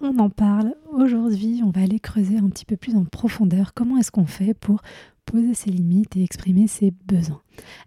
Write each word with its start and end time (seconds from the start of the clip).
On 0.00 0.18
en 0.18 0.28
parle. 0.28 0.74
Aujourd'hui, 0.92 1.62
on 1.64 1.70
va 1.70 1.82
aller 1.82 2.00
creuser 2.00 2.36
un 2.36 2.48
petit 2.48 2.64
peu 2.64 2.76
plus 2.76 2.96
en 2.96 3.04
profondeur 3.04 3.74
comment 3.74 3.96
est-ce 3.98 4.10
qu'on 4.10 4.26
fait 4.26 4.54
pour 4.54 4.82
poser 5.24 5.54
ses 5.54 5.70
limites 5.70 6.16
et 6.16 6.22
exprimer 6.22 6.66
ses 6.66 6.92
besoins? 7.06 7.40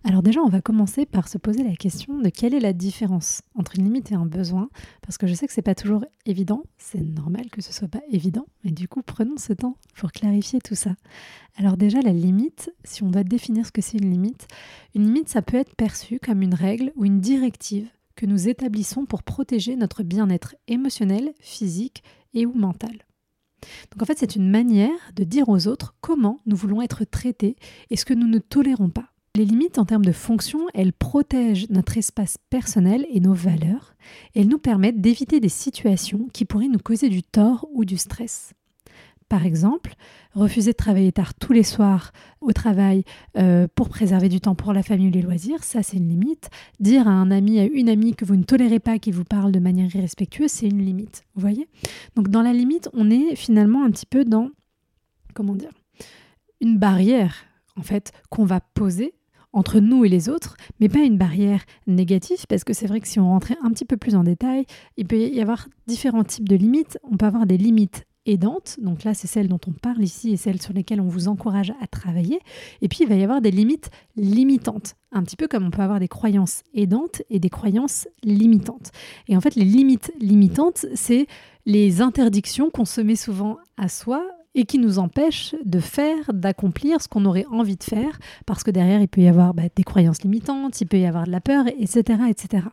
Alors 0.04 0.24
déjà, 0.24 0.42
on 0.42 0.50
va 0.50 0.62
commencer 0.62 1.06
par 1.06 1.28
se 1.28 1.38
poser 1.38 1.64
la 1.64 1.76
question 1.76 2.18
de 2.20 2.30
quelle 2.30 2.54
est 2.54 2.60
la 2.60 2.74
différence 2.74 3.42
entre 3.56 3.78
une 3.78 3.84
limite 3.84 4.12
et 4.12 4.16
un 4.16 4.26
besoin, 4.26 4.70
parce 5.02 5.18
que 5.18 5.28
je 5.28 5.34
sais 5.34 5.46
que 5.46 5.54
c'est 5.54 5.62
pas 5.62 5.76
toujours 5.76 6.04
évident, 6.26 6.64
c'est 6.78 7.02
normal 7.02 7.50
que 7.52 7.62
ce 7.62 7.72
soit 7.72 7.88
pas 7.88 8.02
évident, 8.10 8.48
et 8.64 8.72
du 8.72 8.88
coup, 8.88 9.04
prenons 9.04 9.38
ce 9.38 9.54
temps 9.54 9.78
pour 9.96 10.12
clarifier 10.12 10.60
tout 10.60 10.76
ça. 10.76 10.96
Alors 11.58 11.78
déjà, 11.78 12.02
la 12.02 12.14
limite, 12.14 12.74
si 12.84 13.04
on 13.04 13.12
doit 13.12 13.24
définir 13.24 13.66
ce 13.66 13.72
que 13.72 13.82
c'est 13.82 13.98
une 13.98 14.10
limite, 14.10 14.48
une 14.96 15.04
limite, 15.04 15.30
ça 15.30 15.42
peut 15.42 15.58
être 15.58 15.76
perçu 15.76 16.20
comme 16.20 16.42
une 16.42 16.56
règle 16.56 16.92
ou 16.96 17.06
une 17.06 17.20
directive 17.20 17.90
que 18.18 18.26
nous 18.26 18.50
établissons 18.50 19.06
pour 19.06 19.24
protéger 19.24 19.78
notre 19.78 20.04
bien-être 20.04 20.56
émotionnel, 20.68 21.32
physique 21.40 22.04
et 22.34 22.46
ou 22.46 22.54
mental. 22.54 23.06
Donc 23.92 24.02
en 24.02 24.06
fait, 24.06 24.18
c'est 24.18 24.36
une 24.36 24.50
manière 24.50 25.00
de 25.16 25.24
dire 25.24 25.48
aux 25.48 25.68
autres 25.68 25.96
comment 26.02 26.42
nous 26.46 26.58
voulons 26.58 26.82
être 26.82 27.06
traités 27.06 27.56
et 27.90 27.96
ce 27.96 28.06
que 28.06 28.14
nous 28.14 28.28
ne 28.28 28.40
tolérons 28.40 28.90
pas. 28.90 29.14
Les 29.36 29.46
limites 29.46 29.78
en 29.78 29.86
termes 29.86 30.06
de 30.06 30.12
fonction, 30.12 30.68
elles 30.74 30.94
protègent 30.94 31.70
notre 31.70 31.98
espace 31.98 32.38
personnel 32.50 33.06
et 33.12 33.20
nos 33.20 33.36
valeurs. 33.36 33.96
elles 34.34 34.48
nous 34.48 34.58
permettent 34.58 35.00
d'éviter 35.00 35.40
des 35.40 35.50
situations 35.50 36.28
qui 36.34 36.46
pourraient 36.46 36.68
nous 36.68 36.80
causer 36.80 37.10
du 37.10 37.22
tort 37.22 37.68
ou 37.72 37.86
du 37.86 37.98
stress. 37.98 38.54
Par 39.30 39.46
exemple, 39.46 39.96
refuser 40.34 40.72
de 40.72 40.78
travailler 40.78 41.12
tard 41.12 41.34
tous 41.34 41.52
les 41.52 41.64
soirs 41.64 42.14
au 42.40 42.54
travail 42.54 43.04
euh, 43.38 43.68
pour 43.76 43.90
préserver 43.90 44.30
du 44.30 44.40
temps 44.40 44.56
pour 44.56 44.72
la 44.72 44.84
famille 44.84 45.10
ou 45.10 45.12
les 45.12 45.22
loisirs, 45.22 45.64
ça 45.64 45.84
c'est 45.84 45.98
une 45.98 46.08
limite. 46.08 46.50
Dire 46.80 47.08
à 47.08 47.12
un 47.12 47.30
ami, 47.30 47.60
à 47.60 47.66
une 47.66 47.90
amie 47.90 48.16
que 48.16 48.24
vous 48.24 48.38
ne 48.38 48.44
tolérez 48.44 48.80
pas 48.80 49.00
qu'il 49.00 49.14
vous 49.14 49.26
parle 49.26 49.52
de 49.52 49.60
manière 49.60 49.94
irrespectueuse, 49.94 50.52
c'est 50.52 50.68
une 50.68 50.82
limite. 50.82 51.24
Vous 51.36 51.42
voyez? 51.42 51.68
Donc 52.16 52.30
dans 52.30 52.42
la 52.42 52.54
limite, 52.54 52.90
on 52.94 53.10
est 53.10 53.36
finalement 53.36 53.84
un 53.84 53.92
petit 53.92 54.06
peu 54.06 54.24
dans, 54.24 54.50
comment 55.34 55.56
dire, 55.56 55.72
une 56.62 56.78
barrière 56.78 57.36
en 57.76 57.84
fait 57.84 58.12
qu'on 58.30 58.46
va 58.46 58.62
poser 58.62 59.14
entre 59.54 59.80
nous 59.80 60.06
et 60.06 60.10
les 60.10 60.30
autres, 60.30 60.56
mais 60.80 60.88
pas 60.88 61.00
une 61.00 61.18
barrière 61.18 61.64
négative, 61.88 62.46
parce 62.48 62.64
que 62.64 62.74
c'est 62.74 62.88
vrai 62.88 63.02
que 63.02 63.08
si 63.08 63.20
on 63.20 63.28
rentrait 63.28 63.58
un 63.64 63.72
petit 63.72 63.86
peu 63.86 63.98
plus 63.98 64.16
en 64.16 64.24
détail, 64.24 64.66
il 64.98 65.08
peut 65.08 65.18
y 65.18 65.42
avoir 65.42 65.68
différents 65.88 66.24
types 66.24 66.48
de 66.48 66.56
limites. 66.56 67.00
On 67.04 67.18
peut 67.18 67.26
avoir 67.26 67.46
des 67.46 67.58
limites 67.58 68.06
aidantes, 68.28 68.78
donc 68.80 69.04
là 69.04 69.14
c'est 69.14 69.28
celle 69.28 69.48
dont 69.48 69.60
on 69.68 69.72
parle 69.72 70.04
ici 70.04 70.32
et 70.32 70.38
celles 70.38 70.62
sur 70.62 70.74
lesquelles 70.74 71.02
on 71.02 71.08
vous 71.08 71.28
encourage 71.28 71.74
à 71.82 71.88
travailler, 71.88 72.40
et 72.82 72.88
puis 72.88 73.00
il 73.02 73.08
va 73.08 73.16
y 73.16 73.24
avoir 73.24 73.42
des 73.42 73.52
limites 73.52 73.90
limitantes, 74.16 74.96
un 75.12 75.24
petit 75.24 75.36
peu 75.36 75.48
comme 75.48 75.66
on 75.66 75.72
peut 75.72 75.82
avoir 75.82 76.00
des 76.00 76.08
croyances 76.08 76.64
aidantes 76.74 77.22
et 77.30 77.40
des 77.40 77.50
croyances 77.50 78.08
limitantes. 78.24 78.92
Et 79.28 79.36
en 79.36 79.42
fait 79.42 79.56
les 79.56 79.66
limites 79.66 80.12
limitantes, 80.20 80.86
c'est 80.94 81.28
les 81.66 82.02
interdictions 82.02 82.70
qu'on 82.70 82.86
se 82.86 83.02
met 83.02 83.16
souvent 83.16 83.58
à 83.78 83.90
soi 83.90 84.24
et 84.58 84.66
qui 84.66 84.80
nous 84.80 84.98
empêche 84.98 85.56
de 85.64 85.80
faire, 85.80 86.34
d'accomplir 86.34 87.00
ce 87.00 87.08
qu'on 87.08 87.26
aurait 87.26 87.46
envie 87.52 87.78
de 87.78 87.84
faire, 87.84 88.20
parce 88.48 88.64
que 88.64 88.72
derrière, 88.72 89.00
il 89.00 89.08
peut 89.08 89.22
y 89.22 89.28
avoir 89.28 89.54
bah, 89.54 89.64
des 89.74 89.84
croyances 89.84 90.24
limitantes, 90.24 90.82
il 90.82 90.88
peut 90.88 90.98
y 90.98 91.06
avoir 91.06 91.26
de 91.26 91.32
la 91.32 91.42
peur, 91.42 91.66
etc., 91.68 92.24
etc. 92.28 92.64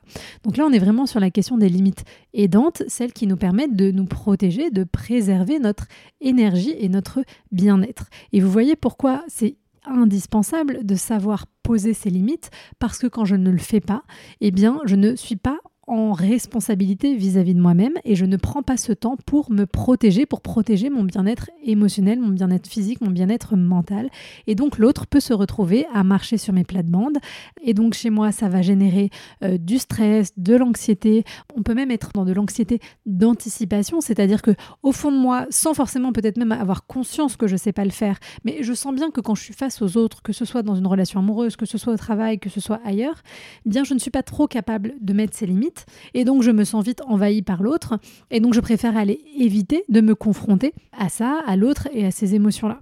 Donc 0.45 0.57
là, 0.57 0.65
on 0.67 0.73
est 0.73 0.79
vraiment 0.79 1.05
sur 1.05 1.21
la 1.21 1.31
question 1.31 1.59
des 1.59 1.69
limites 1.69 2.05
aidantes, 2.33 2.83
celles 2.89 3.13
qui 3.13 3.27
nous 3.27 3.37
permettent 3.37 3.77
de 3.77 3.91
nous 3.91 4.07
protéger, 4.07 4.71
de 4.71 4.85
préserver 4.85 5.59
notre 5.59 5.87
énergie 6.23 6.75
et 6.79 6.89
notre 6.89 7.23
bien-être. 7.53 8.09
Et 8.33 8.41
vous 8.41 8.51
voyez 8.51 8.77
pourquoi 8.77 9.23
c'est 9.29 9.59
indispensable 9.85 10.87
de 10.87 10.95
savoir 10.95 11.45
poser 11.63 11.93
ses 11.93 12.09
limites, 12.09 12.51
parce 12.79 12.99
que 12.99 13.07
quand 13.07 13.27
je 13.27 13.37
ne 13.37 13.51
le 13.51 13.59
fais 13.59 13.81
pas, 13.81 14.05
eh 14.41 14.51
bien, 14.51 14.81
je 14.87 14.97
ne 14.97 15.17
suis 15.17 15.37
pas 15.37 15.59
en 15.87 16.13
responsabilité 16.13 17.15
vis-à-vis 17.15 17.55
de 17.55 17.61
moi-même 17.61 17.95
et 18.05 18.15
je 18.15 18.25
ne 18.25 18.37
prends 18.37 18.63
pas 18.63 18.77
ce 18.77 18.93
temps 18.93 19.17
pour 19.27 19.51
me 19.51 19.67
protéger, 19.67 20.27
pour 20.27 20.41
protéger 20.41 20.91
mon 20.91 21.05
bien-être 21.05 21.51
émotionnel, 21.63 22.21
mon 22.21 22.29
bien-être 22.29 22.67
physique, 22.67 23.01
mon 23.01 23.11
bien-être 23.11 23.57
mental. 23.57 24.09
Et 24.47 24.55
donc 24.55 24.79
l'autre 24.79 25.07
peut 25.07 25.21
se 25.21 25.33
retrouver 25.33 25.87
à 25.93 26.05
marcher 26.05 26.39
sur 26.39 26.53
mes 26.53 26.65
plates-bandes. 26.65 27.19
Et 27.63 27.75
donc 27.75 27.95
chez 27.95 28.11
moi, 28.11 28.33
ça 28.33 28.49
va 28.49 28.63
générer 28.63 29.11
euh, 29.43 29.59
du 29.59 29.79
stress, 29.79 30.33
de 30.37 30.55
l'anxiété. 30.55 31.25
On 31.57 31.63
peut 31.63 31.75
même 31.75 31.91
être 31.91 32.11
dans 32.15 32.25
de 32.25 32.33
l'anxiété 32.33 32.81
d'anticipation, 33.07 34.01
c'est-à-dire 34.01 34.43
que 34.43 34.53
au 34.83 34.93
fond 34.93 35.13
de 35.13 35.19
moi, 35.19 35.47
sans 35.51 35.75
forcément 35.75 36.13
peut-être 36.13 36.39
même 36.39 36.53
avoir 36.53 36.87
conscience 36.87 37.37
que 37.37 37.47
je 37.47 37.55
ne 37.55 37.59
sais 37.59 37.73
pas 37.73 37.85
le 37.85 37.91
faire, 37.91 38.19
mais 38.45 38.63
je 38.63 38.73
sens 38.73 38.95
bien 38.95 39.11
que 39.11 39.21
quand 39.21 39.35
je 39.35 39.43
suis 39.43 39.55
face 39.55 39.83
aux 39.83 39.97
autres, 39.97 40.23
que 40.23 40.33
ce 40.33 40.45
soit 40.45 40.63
dans 40.63 40.75
une 40.75 40.87
relation 40.87 41.21
amoureuse, 41.21 41.57
que 41.57 41.67
ce 41.67 41.79
soit 41.79 41.93
au 41.93 41.97
travail, 41.97 42.39
que 42.39 42.49
ce 42.49 42.61
soit 42.61 42.81
ailleurs, 42.85 43.23
eh 43.67 43.69
bien 43.69 43.85
je 43.85 43.95
ne 43.95 43.99
suis 43.99 44.11
pas 44.11 44.23
trop 44.23 44.47
capable 44.47 44.95
de 45.01 45.13
mettre 45.13 45.37
ces 45.37 45.47
limites 45.47 45.74
et 46.15 46.25
donc 46.25 46.43
je 46.43 46.51
me 46.51 46.65
sens 46.65 46.85
vite 46.85 47.03
envahie 47.07 47.43
par 47.43 47.63
l'autre, 47.63 47.99
et 48.31 48.41
donc 48.41 48.55
je 48.55 48.61
préfère 48.61 48.97
aller 48.97 49.21
éviter 49.39 49.85
de 49.89 50.01
me 50.01 50.15
confronter 50.15 50.73
à 50.99 51.09
ça, 51.09 51.41
à 51.47 51.57
l'autre 51.57 51.89
et 51.93 52.07
à 52.07 52.11
ces 52.11 52.35
émotions-là. 52.35 52.81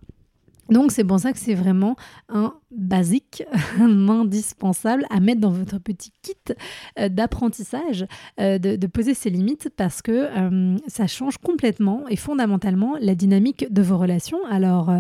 Donc 0.73 0.93
c'est 0.93 1.05
pour 1.05 1.21
ça 1.21 1.33
que 1.33 1.39
c'est 1.39 1.55
vraiment 1.55 1.97
un 2.29 2.55
basique, 2.71 3.45
un 3.81 4.09
indispensable 4.09 5.05
à 5.11 5.21
mettre 5.21 5.41
dans 5.41 5.51
votre 5.51 5.79
petit 5.79 6.13
kit 6.23 6.35
euh, 6.99 7.09
d'apprentissage, 7.09 8.07
euh, 8.41 8.59
de, 8.59 8.87
poser 8.87 9.15
ses 9.15 9.31
limites 9.31 9.71
parce 9.77 10.03
que 10.03 10.13
euh, 10.13 10.77
ça 10.87 11.07
change 11.07 11.39
complètement 11.39 12.05
et 12.09 12.17
fondamentalement 12.17 12.97
la 13.01 13.15
dynamique 13.15 13.73
de 13.73 13.83
vos 13.83 13.99
relations. 13.99 14.39
Alors 14.51 14.91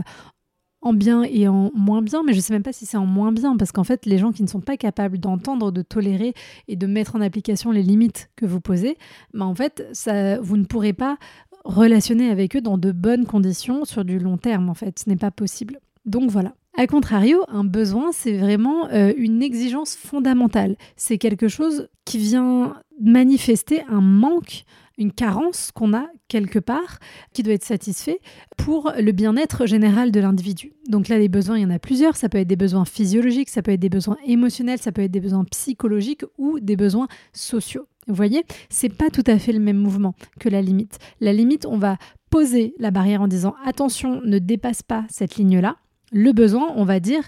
en 0.82 0.92
bien 0.92 1.22
et 1.22 1.48
en 1.48 1.70
moins 1.74 2.02
bien, 2.02 2.22
mais 2.24 2.32
je 2.32 2.38
ne 2.38 2.42
sais 2.42 2.52
même 2.52 2.62
pas 2.62 2.72
si 2.72 2.86
c'est 2.86 2.96
en 2.96 3.06
moins 3.06 3.32
bien, 3.32 3.56
parce 3.56 3.72
qu'en 3.72 3.84
fait, 3.84 4.04
les 4.04 4.18
gens 4.18 4.32
qui 4.32 4.42
ne 4.42 4.48
sont 4.48 4.60
pas 4.60 4.76
capables 4.76 5.18
d'entendre, 5.18 5.70
de 5.70 5.82
tolérer 5.82 6.34
et 6.68 6.76
de 6.76 6.86
mettre 6.86 7.16
en 7.16 7.20
application 7.20 7.70
les 7.70 7.82
limites 7.82 8.30
que 8.36 8.44
vous 8.44 8.60
posez, 8.60 8.98
bah 9.32 9.46
en 9.46 9.54
fait, 9.54 9.88
ça, 9.92 10.40
vous 10.40 10.56
ne 10.56 10.64
pourrez 10.64 10.92
pas 10.92 11.16
relationner 11.64 12.28
avec 12.28 12.56
eux 12.56 12.60
dans 12.60 12.78
de 12.78 12.90
bonnes 12.90 13.24
conditions 13.24 13.84
sur 13.84 14.04
du 14.04 14.18
long 14.18 14.36
terme, 14.36 14.68
en 14.68 14.74
fait. 14.74 14.98
Ce 14.98 15.08
n'est 15.08 15.16
pas 15.16 15.30
possible. 15.30 15.78
Donc 16.04 16.30
voilà. 16.30 16.54
A 16.76 16.86
contrario, 16.86 17.44
un 17.48 17.64
besoin, 17.64 18.12
c'est 18.12 18.36
vraiment 18.36 18.88
euh, 18.88 19.12
une 19.16 19.42
exigence 19.42 19.94
fondamentale. 19.94 20.76
C'est 20.96 21.18
quelque 21.18 21.46
chose 21.46 21.88
qui 22.04 22.18
vient 22.18 22.76
manifester 23.00 23.82
un 23.88 24.00
manque 24.00 24.64
une 25.02 25.12
carence 25.12 25.70
qu'on 25.72 25.94
a 25.94 26.06
quelque 26.28 26.58
part 26.58 26.98
qui 27.32 27.42
doit 27.42 27.54
être 27.54 27.64
satisfait 27.64 28.20
pour 28.56 28.92
le 28.98 29.12
bien-être 29.12 29.66
général 29.66 30.10
de 30.10 30.20
l'individu. 30.20 30.72
Donc 30.88 31.08
là, 31.08 31.18
les 31.18 31.28
besoins, 31.28 31.58
il 31.58 31.62
y 31.62 31.66
en 31.66 31.70
a 31.70 31.78
plusieurs. 31.78 32.16
Ça 32.16 32.28
peut 32.28 32.38
être 32.38 32.48
des 32.48 32.56
besoins 32.56 32.84
physiologiques, 32.84 33.50
ça 33.50 33.62
peut 33.62 33.72
être 33.72 33.80
des 33.80 33.88
besoins 33.88 34.16
émotionnels, 34.24 34.78
ça 34.80 34.92
peut 34.92 35.02
être 35.02 35.10
des 35.10 35.20
besoins 35.20 35.44
psychologiques 35.44 36.24
ou 36.38 36.60
des 36.60 36.76
besoins 36.76 37.08
sociaux. 37.32 37.86
Vous 38.08 38.14
voyez, 38.14 38.44
c'est 38.68 38.88
pas 38.88 39.10
tout 39.10 39.24
à 39.26 39.38
fait 39.38 39.52
le 39.52 39.60
même 39.60 39.76
mouvement 39.76 40.14
que 40.40 40.48
la 40.48 40.62
limite. 40.62 40.98
La 41.20 41.32
limite, 41.32 41.66
on 41.66 41.78
va 41.78 41.98
poser 42.30 42.74
la 42.78 42.90
barrière 42.90 43.22
en 43.22 43.28
disant 43.28 43.54
attention, 43.64 44.20
ne 44.24 44.38
dépasse 44.38 44.82
pas 44.82 45.04
cette 45.08 45.36
ligne-là. 45.36 45.76
Le 46.10 46.32
besoin, 46.32 46.72
on 46.76 46.84
va 46.84 46.98
dire 46.98 47.22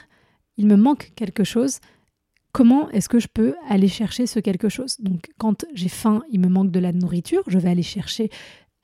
il 0.56 0.67
me 0.67 0.76
manque 0.76 1.12
quelque 1.17 1.44
chose, 1.44 1.81
comment 2.55 2.89
est-ce 2.91 3.09
que 3.09 3.19
je 3.19 3.27
peux 3.27 3.55
aller 3.69 3.89
chercher 3.89 4.27
ce 4.27 4.39
quelque 4.39 4.71
chose? 4.71 4.97
Donc 5.01 5.33
quand 5.39 5.67
j'ai 5.75 5.91
faim, 5.91 6.23
il 6.31 6.41
me 6.41 6.49
manque 6.49 6.71
de 6.71 6.79
la 6.79 6.93
nourriture, 6.93 7.43
je 7.49 7.59
vais 7.59 7.69
aller 7.69 7.83
chercher 7.83 8.31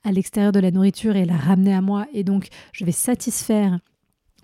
à 0.03 0.11
l'extérieur 0.11 0.51
de 0.51 0.59
la 0.59 0.71
nourriture 0.71 1.15
et 1.15 1.25
la 1.25 1.37
ramener 1.37 1.73
à 1.73 1.81
moi 1.81 2.05
et 2.13 2.23
donc 2.23 2.49
je 2.73 2.83
vais 2.85 2.91
satisfaire 2.91 3.79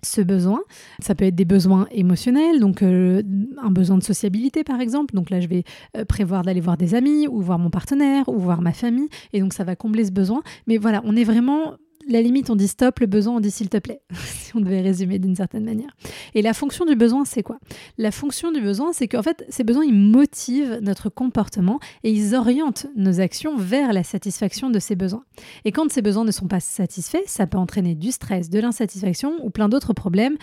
ce 0.02 0.22
besoin. 0.22 0.60
Ça 1.00 1.14
peut 1.14 1.26
être 1.26 1.34
des 1.34 1.44
besoins 1.44 1.88
émotionnels, 1.90 2.60
donc 2.60 2.82
euh, 2.82 3.22
un 3.60 3.70
besoin 3.70 3.98
de 3.98 4.02
sociabilité 4.02 4.64
par 4.64 4.80
exemple. 4.80 5.14
Donc 5.14 5.28
là, 5.28 5.40
je 5.40 5.48
vais 5.48 5.64
euh, 5.96 6.04
prévoir 6.04 6.42
d'aller 6.42 6.60
voir 6.60 6.76
des 6.76 6.94
amis 6.94 7.26
ou 7.28 7.42
voir 7.42 7.58
mon 7.58 7.68
partenaire 7.68 8.28
ou 8.28 8.38
voir 8.38 8.62
ma 8.62 8.72
famille 8.72 9.08
et 9.32 9.40
donc 9.40 9.52
ça 9.52 9.64
va 9.64 9.76
combler 9.76 10.04
ce 10.06 10.12
besoin. 10.12 10.42
Mais 10.66 10.78
voilà, 10.78 11.02
on 11.04 11.16
est 11.16 11.24
vraiment 11.24 11.74
la 12.08 12.22
limite, 12.22 12.50
on 12.50 12.56
dit 12.56 12.68
stop, 12.68 13.00
le 13.00 13.06
besoin, 13.06 13.36
on 13.36 13.40
dit 13.40 13.50
s'il 13.50 13.68
te 13.68 13.78
plaît, 13.78 14.00
si 14.14 14.56
on 14.56 14.60
devait 14.60 14.80
résumer 14.80 15.18
d'une 15.18 15.36
certaine 15.36 15.64
manière. 15.64 15.90
Et 16.34 16.42
la 16.42 16.54
fonction 16.54 16.84
du 16.84 16.96
besoin, 16.96 17.24
c'est 17.24 17.42
quoi? 17.42 17.58
La 17.98 18.10
fonction 18.10 18.50
du 18.50 18.60
besoin, 18.60 18.92
c'est 18.92 19.08
qu'en 19.08 19.22
fait, 19.22 19.44
ces 19.48 19.64
besoins, 19.64 19.84
ils 19.84 19.94
motivent 19.94 20.78
notre 20.82 21.10
comportement 21.10 21.78
et 22.02 22.10
ils 22.10 22.34
orientent 22.34 22.86
nos 22.96 23.20
actions 23.20 23.56
vers 23.56 23.92
la 23.92 24.02
satisfaction 24.02 24.70
de 24.70 24.78
ces 24.78 24.96
besoins. 24.96 25.24
Et 25.64 25.72
quand 25.72 25.90
ces 25.90 26.02
besoins 26.02 26.24
ne 26.24 26.32
sont 26.32 26.48
pas 26.48 26.60
satisfaits, 26.60 27.18
ça 27.26 27.46
peut 27.46 27.58
entraîner 27.58 27.94
du 27.94 28.10
stress, 28.10 28.50
de 28.50 28.58
l'insatisfaction 28.58 29.34
ou 29.42 29.50
plein 29.50 29.68
d'autres 29.68 29.92
problèmes 29.92 30.36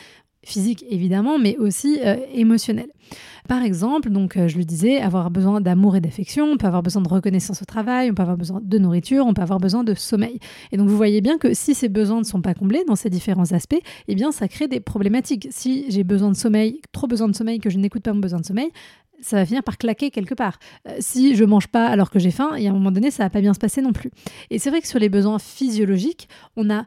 physique 0.46 0.86
évidemment, 0.90 1.38
mais 1.38 1.58
aussi 1.58 2.00
euh, 2.06 2.16
émotionnel. 2.34 2.88
Par 3.48 3.62
exemple, 3.62 4.10
donc 4.10 4.38
euh, 4.38 4.48
je 4.48 4.58
le 4.58 4.64
disais, 4.64 5.00
avoir 5.00 5.30
besoin 5.30 5.62
d'amour 5.62 5.96
et 5.96 6.02
d'affection, 6.02 6.46
on 6.46 6.58
peut 6.58 6.68
avoir 6.68 6.82
besoin 6.82 7.02
de 7.02 7.10
reconnaissance 7.10 7.62
au 7.62 7.66
travail, 7.66 8.10
on 8.10 8.14
peut 8.14 8.24
avoir 8.24 8.38
besoin 8.38 8.62
de 8.64 8.78
nourriture, 8.78 9.26
on 9.26 9.34
peut 9.34 9.42
avoir 9.42 9.60
besoin 9.60 9.84
de 9.84 9.94
sommeil. 9.94 10.40
Et 10.72 10.78
donc 10.78 10.88
vous 10.88 10.98
voyez 10.98 11.22
bien 11.22 11.38
que 11.38 11.54
si 11.54 11.76
ces 11.76 11.90
besoins 11.90 12.20
ne 12.20 12.24
sont 12.24 12.42
pas 12.42 12.54
comblés 12.54 12.84
dans 12.88 12.96
ces 12.96 13.10
différents 13.10 13.52
aspects, 13.52 13.80
eh 14.08 14.16
bien 14.16 14.32
ça 14.32 14.48
crée 14.48 14.68
des 14.68 14.80
problématiques. 14.80 15.48
Si 15.52 15.86
j'ai 15.90 16.04
besoin 16.04 16.32
de 16.32 16.36
sommeil, 16.36 16.82
trop 16.92 17.08
besoin 17.08 17.28
de 17.28 17.36
sommeil, 17.36 17.60
que 17.60 17.70
je 17.70 17.78
n'écoute 17.78 18.04
pas 18.04 18.14
mon 18.14 18.20
besoin 18.20 18.40
de 18.40 18.46
sommeil, 18.46 18.72
ça 19.22 19.38
va 19.38 19.46
finir 19.46 19.64
par 19.64 19.78
claquer 19.78 20.12
quelque 20.12 20.34
part. 20.34 20.60
Euh, 20.88 20.96
si 21.00 21.36
je 21.36 21.44
mange 21.44 21.68
pas 21.68 21.88
alors 21.88 22.10
que 22.10 22.20
j'ai 22.20 22.32
faim, 22.32 22.56
et 22.56 22.68
à 22.68 22.72
un 22.72 22.74
moment 22.74 22.92
donné, 22.92 23.12
ça 23.12 23.24
va 23.24 23.30
pas 23.30 23.42
bien 23.42 23.54
se 23.54 23.60
passer 23.60 23.82
non 23.82 23.94
plus. 23.94 24.12
Et 24.50 24.60
c'est 24.60 24.70
vrai 24.70 24.82
que 24.82 24.88
sur 24.88 25.00
les 25.00 25.10
besoins 25.10 25.40
physiologiques, 25.40 26.28
on 26.56 26.70
a 26.70 26.86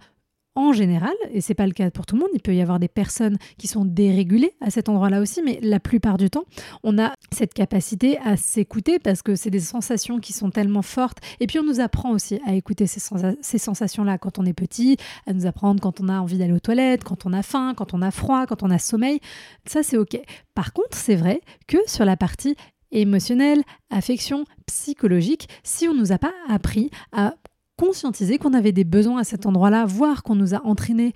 en 0.59 0.73
général, 0.73 1.15
et 1.33 1.41
c'est 1.41 1.55
pas 1.55 1.69
le 1.69 1.73
cas 1.73 1.89
pour 1.93 2.05
tout 2.05 2.17
le 2.17 2.21
monde, 2.23 2.31
il 2.35 2.43
peut 2.43 2.53
y 2.53 2.61
avoir 2.61 2.81
des 2.81 2.89
personnes 2.89 3.39
qui 3.59 3.69
sont 3.69 3.85
dérégulées 3.85 4.55
à 4.61 4.71
cet 4.71 4.89
endroit-là 4.89 5.21
aussi, 5.21 5.41
mais 5.41 5.61
la 5.63 5.79
plupart 5.79 6.19
du 6.19 6.31
temps, 6.31 6.43
on 6.83 6.99
a 6.99 7.13
cette 7.31 7.55
capacité 7.55 8.19
à 8.25 8.37
s'écouter 8.37 8.99
parce 8.99 9.23
que 9.23 9.37
c'est 9.37 9.51
des 9.51 9.61
sensations 9.61 10.19
qui 10.19 10.33
sont 10.33 10.51
tellement 10.51 10.83
fortes. 10.83 11.19
Et 11.39 11.47
puis 11.47 11.61
on 11.61 11.63
nous 11.63 11.79
apprend 11.79 12.11
aussi 12.11 12.41
à 12.45 12.55
écouter 12.55 12.89
ces, 12.89 13.01
ces 13.41 13.59
sensations-là 13.59 14.19
quand 14.19 14.41
on 14.41 14.47
est 14.47 14.53
petit, 14.53 14.97
à 15.29 15.33
nous 15.33 15.47
apprendre 15.47 15.81
quand 15.81 16.01
on 16.01 16.09
a 16.09 16.19
envie 16.19 16.39
d'aller 16.39 16.55
aux 16.55 16.59
toilettes, 16.59 17.05
quand 17.05 17.25
on 17.25 17.33
a 17.33 17.45
faim, 17.45 17.75
quand 17.77 17.95
on 17.95 18.03
a 18.03 18.11
froid, 18.11 18.47
quand 18.47 18.65
on 18.65 18.71
a 18.71 18.79
sommeil. 18.79 19.21
Ça, 19.65 19.85
c'est 19.85 19.97
OK. 19.97 20.21
Par 20.55 20.73
contre, 20.73 20.97
c'est 20.97 21.15
vrai 21.15 21.41
que 21.69 21.79
sur 21.87 22.05
la 22.05 22.17
partie 22.17 22.57
émotionnelle, 22.91 23.63
affection, 23.91 24.45
psychologique, 24.67 25.49
si 25.63 25.87
on 25.87 25.95
ne 25.95 26.01
nous 26.01 26.11
a 26.11 26.19
pas 26.19 26.33
appris 26.49 26.91
à 27.13 27.35
conscientiser 27.79 28.39
qu'on 28.39 28.53
avait 28.53 28.73
des 28.73 28.85
besoins 28.85 29.21
à 29.21 29.25
cet 29.25 29.47
endroit-là, 29.47 29.87
voir 29.87 30.23
qu'on 30.23 30.35
nous 30.35 30.55
a 30.55 30.65
entraînés, 30.67 31.15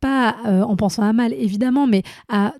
pas 0.00 0.36
euh, 0.46 0.62
en 0.62 0.76
pensant 0.76 1.02
à 1.02 1.12
mal 1.12 1.34
évidemment, 1.34 1.86
mais 1.86 2.02
à 2.28 2.54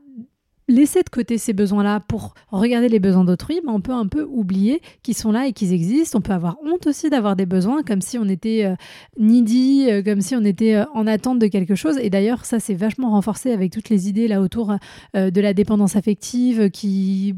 laisser 0.71 1.03
de 1.03 1.09
côté 1.09 1.39
ces 1.39 1.55
besoins-là 1.55 2.01
pour 2.01 2.35
regarder 2.51 2.91
les 2.91 2.99
besoins 2.99 3.25
d'autrui, 3.25 3.61
on 3.67 3.81
peut 3.81 3.93
un 3.93 4.07
peu 4.07 4.23
oublier 4.23 4.83
qu'ils 5.03 5.17
sont 5.17 5.33
là 5.33 5.47
et 5.47 5.55
qu'ils 5.55 5.73
existent. 5.73 6.19
On 6.19 6.21
peut 6.21 6.33
avoir 6.33 6.59
honte 6.63 6.87
aussi 6.87 7.09
d'avoir 7.09 7.37
des 7.37 7.47
besoins, 7.47 7.83
comme 7.83 8.03
si 8.03 8.19
on 8.19 8.29
était 8.29 8.65
euh, 8.67 8.75
needy, 9.19 9.87
euh, 9.89 10.03
comme 10.03 10.21
si 10.21 10.37
on 10.37 10.45
était 10.45 10.85
en 10.93 11.07
attente 11.07 11.39
de 11.39 11.47
quelque 11.47 11.75
chose. 11.75 11.97
Et 12.03 12.11
d'ailleurs, 12.11 12.45
ça, 12.45 12.61
c'est 12.61 12.75
vachement 12.75 13.11
renforcé 13.13 13.53
avec 13.53 13.73
toutes 13.73 13.89
les 13.89 14.11
idées 14.11 14.29
là 14.29 14.43
autour 14.43 14.75
de 15.15 15.41
la 15.41 15.55
dépendance 15.55 15.97
affective 15.97 16.71
qui 16.71 17.35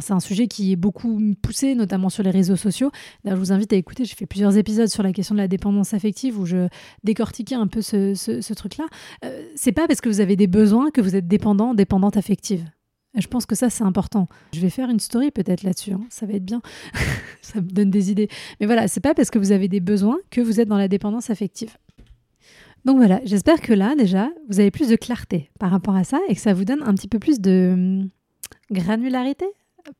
C'est 0.00 0.12
un 0.12 0.20
sujet 0.20 0.46
qui 0.48 0.72
est 0.72 0.76
beaucoup 0.76 1.20
poussé, 1.42 1.74
notamment 1.74 2.08
sur 2.08 2.22
les 2.22 2.30
réseaux 2.30 2.56
sociaux. 2.56 2.90
D'ailleurs, 3.24 3.36
je 3.36 3.42
vous 3.42 3.52
invite 3.52 3.72
à 3.72 3.76
écouter. 3.76 4.04
J'ai 4.04 4.14
fait 4.14 4.26
plusieurs 4.26 4.56
épisodes 4.56 4.88
sur 4.88 5.02
la 5.02 5.12
question 5.12 5.34
de 5.34 5.40
la 5.40 5.48
dépendance 5.48 5.94
affective 5.94 6.38
où 6.38 6.46
je 6.46 6.68
décortiquais 7.04 7.54
un 7.54 7.66
peu 7.66 7.82
ce, 7.82 8.52
truc-là. 8.54 8.86
Euh, 9.24 9.42
c'est 9.54 9.72
pas 9.72 9.86
parce 9.86 10.00
que 10.00 10.08
vous 10.08 10.20
avez 10.20 10.36
des 10.36 10.46
besoins 10.46 10.90
que 10.90 11.00
vous 11.00 11.16
êtes 11.16 11.28
dépendant, 11.28 11.74
dépendante 11.74 12.16
affective. 12.16 12.64
Je 13.16 13.26
pense 13.28 13.46
que 13.46 13.54
ça, 13.54 13.70
c'est 13.70 13.84
important. 13.84 14.28
Je 14.52 14.60
vais 14.60 14.68
faire 14.68 14.90
une 14.90 15.00
story 15.00 15.30
peut-être 15.30 15.62
là-dessus. 15.62 15.92
Hein. 15.92 16.04
Ça 16.10 16.26
va 16.26 16.34
être 16.34 16.44
bien. 16.44 16.60
ça 17.40 17.60
me 17.60 17.68
donne 17.68 17.90
des 17.90 18.10
idées. 18.10 18.28
Mais 18.60 18.66
voilà, 18.66 18.88
c'est 18.88 19.00
pas 19.00 19.14
parce 19.14 19.30
que 19.30 19.38
vous 19.38 19.52
avez 19.52 19.68
des 19.68 19.80
besoins 19.80 20.18
que 20.30 20.40
vous 20.40 20.60
êtes 20.60 20.68
dans 20.68 20.76
la 20.76 20.88
dépendance 20.88 21.30
affective. 21.30 21.76
Donc 22.84 22.98
voilà, 22.98 23.20
j'espère 23.24 23.60
que 23.60 23.72
là, 23.72 23.94
déjà, 23.96 24.30
vous 24.48 24.60
avez 24.60 24.70
plus 24.70 24.88
de 24.88 24.96
clarté 24.96 25.50
par 25.58 25.70
rapport 25.70 25.96
à 25.96 26.04
ça 26.04 26.20
et 26.28 26.34
que 26.34 26.40
ça 26.40 26.54
vous 26.54 26.64
donne 26.64 26.82
un 26.82 26.94
petit 26.94 27.08
peu 27.08 27.18
plus 27.18 27.40
de 27.40 27.70
hum, 27.72 28.10
granularité 28.70 29.46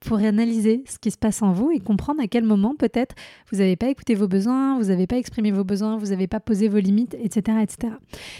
pour 0.01 0.19
analyser 0.19 0.85
ce 0.89 0.99
qui 0.99 1.11
se 1.11 1.19
passe 1.19 1.43
en 1.43 1.53
vous 1.53 1.71
et 1.71 1.81
comprendre 1.81 2.21
à 2.21 2.27
quel 2.27 2.45
moment 2.45 2.75
peut-être 2.77 3.15
vous 3.51 3.59
n'avez 3.59 3.77
pas 3.77 3.89
écouté 3.89 4.15
vos 4.15 4.29
besoins, 4.29 4.79
vous 4.79 4.87
n'avez 4.87 5.07
pas 5.07 5.17
exprimé 5.17 5.51
vos 5.51 5.65
besoins, 5.65 5.97
vous 5.97 6.07
n'avez 6.07 6.27
pas 6.27 6.41
posé 6.41 6.69
vos 6.69 6.79
limites, 6.79 7.15
etc. 7.15 7.59
etc. 7.63 7.95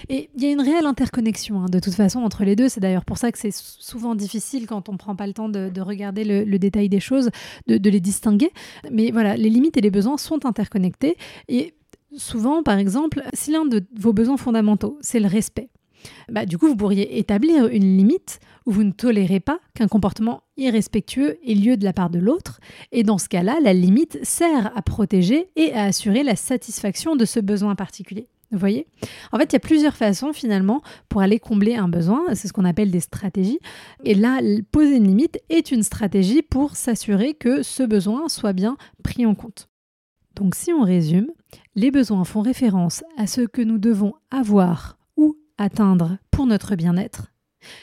Et 0.09 0.31
il 0.35 0.43
y 0.43 0.47
a 0.47 0.51
une 0.51 0.61
réelle 0.61 0.87
interconnexion 0.87 1.63
hein, 1.63 1.67
de 1.71 1.79
toute 1.79 1.95
façon 1.95 2.21
entre 2.21 2.45
les 2.45 2.57
deux. 2.57 2.69
C'est 2.69 2.81
d'ailleurs 2.81 3.05
pour 3.05 3.19
ça 3.19 3.33
que 3.33 3.39
c'est 3.39 3.55
souvent 3.55 4.15
difficile 4.15 4.67
quand 4.67 4.89
on 4.89 4.93
ne 4.93 4.99
prend 4.99 5.17
pas 5.17 5.27
le 5.27 5.33
temps 5.33 5.49
de, 5.49 5.81
regarder 5.81 6.25
le, 6.25 6.59
détail 6.59 6.89
des 6.89 7.01
choses, 7.01 7.31
de, 7.67 7.79
de 7.79 7.91
les 7.91 8.01
distinguer. 8.01 8.51
Mais 8.91 9.11
voilà, 9.11 9.37
les 9.37 9.51
limites 9.51 9.77
et 9.77 9.81
les 9.81 9.91
besoins 9.91 10.17
sont 10.17 10.47
interconnectés. 10.47 11.17
Et 11.49 11.75
souvent, 12.17 12.63
par 12.63 12.79
exemple, 12.79 13.23
si 13.33 13.51
l'un 13.51 13.65
de 13.65 13.85
vos 13.99 14.13
besoins 14.13 14.37
fondamentaux, 14.37 14.99
c'est 15.01 15.21
le 15.21 15.29
respect, 15.29 15.69
bah, 16.31 16.47
du 16.47 16.59
coup, 16.59 16.67
vous 16.69 16.77
pourriez 16.77 17.19
établir 17.19 17.67
une 17.67 17.97
limite 17.97 18.41
où 18.67 18.73
vous 18.73 18.85
ne 18.85 18.91
tolérez 18.91 19.41
pas 19.41 19.61
qu'un 19.75 19.89
comportement 19.89 20.43
irrespectueux 20.57 21.39
ait 21.47 21.55
lieu 21.55 21.77
de 21.77 21.85
la 21.85 21.93
part 21.93 22.11
de 22.11 22.19
l'autre, 22.19 22.61
et 22.93 23.03
dans 23.03 23.19
ce 23.19 23.29
cas-là, 23.29 23.59
la 23.63 23.73
limite 23.73 24.19
sert 24.25 24.77
à 24.77 24.83
protéger 24.83 25.49
et 25.57 25.73
à 25.73 25.85
assurer 25.85 26.23
la 26.23 26.37
satisfaction 26.37 27.17
de 27.17 27.25
ce 27.25 27.41
besoin 27.41 27.75
particulier. 27.75 28.29
Vous 28.53 28.59
voyez? 28.59 28.87
En 29.33 29.39
fait, 29.39 29.53
il 29.53 29.53
y 29.55 29.57
a 29.57 29.61
plusieurs 29.61 29.97
façons 29.97 30.33
finalement 30.33 30.81
pour 31.09 31.21
aller 31.21 31.41
combler 31.41 31.75
un 31.75 31.89
besoin, 31.89 32.23
c'est 32.35 32.47
ce 32.47 32.53
qu'on 32.53 32.65
appelle 32.65 32.93
des 32.93 33.01
stratégies. 33.01 33.59
Et 34.05 34.15
là, 34.15 34.41
poser 34.71 34.97
une 34.97 35.09
limite 35.09 35.39
est 35.49 35.73
une 35.73 35.83
stratégie 35.83 36.43
pour 36.43 36.77
s'assurer 36.77 37.35
que 37.35 37.63
ce 37.63 37.83
besoin 37.83 38.29
soit 38.29 38.53
bien 38.53 38.77
pris 39.03 39.27
en 39.27 39.35
compte. 39.35 39.69
Donc 40.37 40.55
si 40.55 40.73
on 40.73 40.83
résume, 40.83 41.29
les 41.75 41.91
besoins 41.91 42.25
font 42.25 42.43
référence 42.43 43.03
à 43.17 43.27
ce 43.27 43.41
que 43.41 43.63
nous 43.63 43.79
devons 43.79 44.15
avoir 44.31 44.97
atteindre 45.59 46.19
pour 46.31 46.47
notre 46.47 46.77
bien-être. 46.77 47.33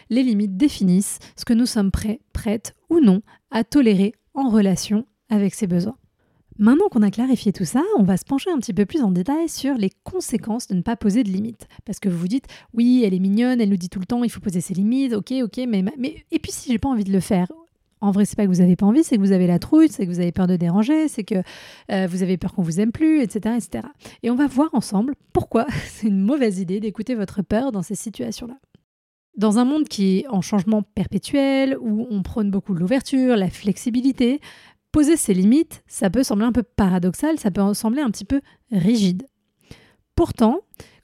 Les 0.09 0.23
limites 0.23 0.57
définissent 0.57 1.19
ce 1.35 1.45
que 1.45 1.53
nous 1.53 1.65
sommes 1.65 1.91
prêts, 1.91 2.21
prêtes 2.31 2.75
ou 2.89 2.99
non 2.99 3.21
à 3.51 3.63
tolérer 3.63 4.13
en 4.33 4.49
relation 4.49 5.05
avec 5.29 5.53
ces 5.53 5.67
besoins. 5.67 5.97
Maintenant 6.59 6.87
qu'on 6.89 7.01
a 7.01 7.09
clarifié 7.09 7.51
tout 7.51 7.65
ça, 7.65 7.81
on 7.97 8.03
va 8.03 8.15
se 8.15 8.25
pencher 8.25 8.51
un 8.51 8.59
petit 8.59 8.73
peu 8.73 8.85
plus 8.85 9.01
en 9.01 9.11
détail 9.11 9.49
sur 9.49 9.73
les 9.73 9.89
conséquences 10.03 10.67
de 10.67 10.75
ne 10.75 10.81
pas 10.81 10.95
poser 10.95 11.23
de 11.23 11.29
limites. 11.29 11.67
Parce 11.83 11.99
que 11.99 12.09
vous 12.09 12.17
vous 12.17 12.27
dites, 12.27 12.45
oui, 12.73 13.03
elle 13.03 13.15
est 13.15 13.19
mignonne, 13.19 13.59
elle 13.59 13.69
nous 13.69 13.77
dit 13.77 13.89
tout 13.89 13.99
le 13.99 14.05
temps, 14.05 14.23
il 14.23 14.29
faut 14.29 14.39
poser 14.39 14.61
ses 14.61 14.75
limites, 14.75 15.13
ok, 15.13 15.33
ok, 15.43 15.61
mais, 15.67 15.83
mais 15.97 16.23
et 16.29 16.39
puis 16.39 16.51
si 16.51 16.71
j'ai 16.71 16.77
pas 16.77 16.89
envie 16.89 17.03
de 17.03 17.11
le 17.11 17.19
faire, 17.19 17.51
en 18.03 18.11
vrai, 18.11 18.25
c'est 18.25 18.35
pas 18.35 18.43
que 18.43 18.51
vous 18.51 18.59
n'avez 18.59 18.75
pas 18.75 18.85
envie, 18.85 19.01
c'est 19.01 19.15
que 19.15 19.21
vous 19.21 19.31
avez 19.31 19.47
la 19.47 19.59
trouille, 19.59 19.87
c'est 19.87 20.05
que 20.05 20.11
vous 20.11 20.19
avez 20.19 20.33
peur 20.33 20.45
de 20.45 20.57
déranger, 20.57 21.07
c'est 21.07 21.23
que 21.23 21.41
euh, 21.89 22.05
vous 22.05 22.21
avez 22.21 22.37
peur 22.37 22.53
qu'on 22.53 22.61
vous 22.61 22.81
aime 22.81 22.91
plus, 22.91 23.21
etc., 23.21 23.55
etc. 23.55 23.87
Et 24.23 24.29
on 24.29 24.35
va 24.35 24.45
voir 24.45 24.69
ensemble 24.73 25.15
pourquoi 25.31 25.65
c'est 25.87 26.07
une 26.07 26.19
mauvaise 26.19 26.59
idée 26.59 26.81
d'écouter 26.81 27.15
votre 27.15 27.41
peur 27.41 27.71
dans 27.71 27.81
ces 27.81 27.95
situations-là. 27.95 28.57
Dans 29.37 29.57
un 29.57 29.63
monde 29.63 29.87
qui 29.87 30.19
est 30.19 30.27
en 30.27 30.41
changement 30.41 30.81
perpétuel, 30.83 31.77
où 31.79 32.05
on 32.09 32.23
prône 32.23 32.51
beaucoup 32.51 32.73
l'ouverture, 32.73 33.37
la 33.37 33.49
flexibilité, 33.49 34.41
poser 34.91 35.15
ses 35.15 35.33
limites, 35.33 35.81
ça 35.87 36.09
peut 36.09 36.23
sembler 36.23 36.45
un 36.45 36.51
peu 36.51 36.63
paradoxal, 36.63 37.39
ça 37.39 37.51
peut 37.51 37.73
sembler 37.73 38.01
un 38.01 38.11
petit 38.11 38.25
peu 38.25 38.41
rigide. 38.69 39.25
Pourtant, 40.15 40.59